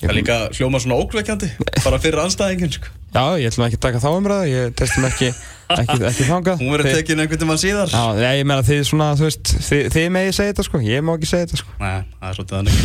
Það 0.00 0.14
líka 0.16 0.36
hljómar 0.56 0.80
svona 0.80 0.96
ókveikjandi, 0.96 1.48
bara 1.84 1.98
fyrir 2.00 2.22
anstæðingin, 2.22 2.70
sko. 2.72 2.88
Já, 3.12 3.24
ég 3.36 3.50
ætlum 3.50 3.66
ekki 3.66 3.76
að 3.76 3.82
taka 3.84 3.98
þá 4.00 4.06
umræðu, 4.16 4.46
ég 4.48 4.70
testum 4.78 5.04
ekki, 5.04 5.28
ekki, 5.74 5.96
ekki 6.08 6.24
þangað 6.30 6.62
Hún 6.62 6.70
verður 6.72 6.86
Þið- 6.88 6.96
tekin 7.02 7.20
einhvern 7.20 7.42
tímann 7.42 7.60
síðar. 7.60 7.92
Já, 7.92 8.04
ég, 8.22 8.38
ég 8.38 8.46
meina 8.48 8.64
þið 8.64 8.80
svona, 8.88 9.08
þú 9.18 9.26
veist, 9.26 9.52
þið, 9.66 9.82
þið 9.92 10.06
megi 10.16 10.32
segja 10.38 10.54
þetta 10.54 10.64
sko, 10.70 10.80
ég 10.86 11.04
má 11.04 11.12
ekki 11.18 11.28
segja 11.28 11.48
þetta 11.50 11.60
sko 11.60 11.76
Nei, 11.82 11.98
það 12.16 12.30
er 12.30 12.38
svolítið 12.38 12.56
þannig. 12.56 12.80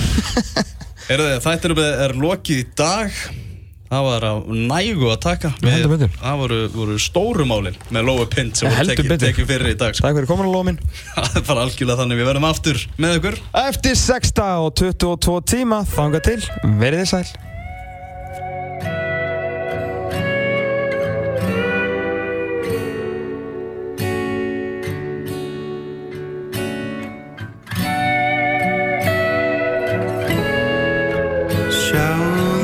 Heyrðu 1.08 1.30
þið, 1.30 1.40
þættinum 1.48 1.82
er 1.86 2.16
lokið 2.26 2.60
í 2.60 2.68
dag. 2.84 3.24
Það 3.96 4.08
var 4.10 4.26
á 4.28 4.34
nægu 4.44 5.08
að 5.14 5.20
taka. 5.24 5.52
Betur. 5.64 6.10
Það 6.20 6.40
voru, 6.42 6.60
voru 6.74 6.98
stóru 7.00 7.46
málin 7.48 7.78
með 7.96 8.10
Lói 8.10 8.26
Pind 8.34 8.60
sem 8.60 8.68
voru 8.68 8.92
tekið 8.92 9.16
teki 9.24 9.48
fyrir 9.48 9.72
í 9.72 9.78
dag. 9.80 9.96
Sko. 9.96 10.10
Takk 10.10 10.20
fyrir 10.20 10.28
komin 10.34 10.50
að 10.50 10.58
lómin 10.58 10.82
Það 11.16 11.40
er 11.40 11.48
bara 11.48 11.64
algjörlega 11.64 12.02
þannig 12.02 12.20
við 12.20 12.32
verðum 12.34 12.50
aftur 12.50 12.86
með 13.00 13.20
ykkur. 13.22 13.42
Eftir 13.64 14.00
6 14.04 14.38
og 14.46 14.72
22 14.84 15.42
tíma, 15.56 15.84
þangað 15.96 16.32
til, 16.34 16.40
verið 16.84 17.06
þið 17.06 17.12
sæl 17.14 17.55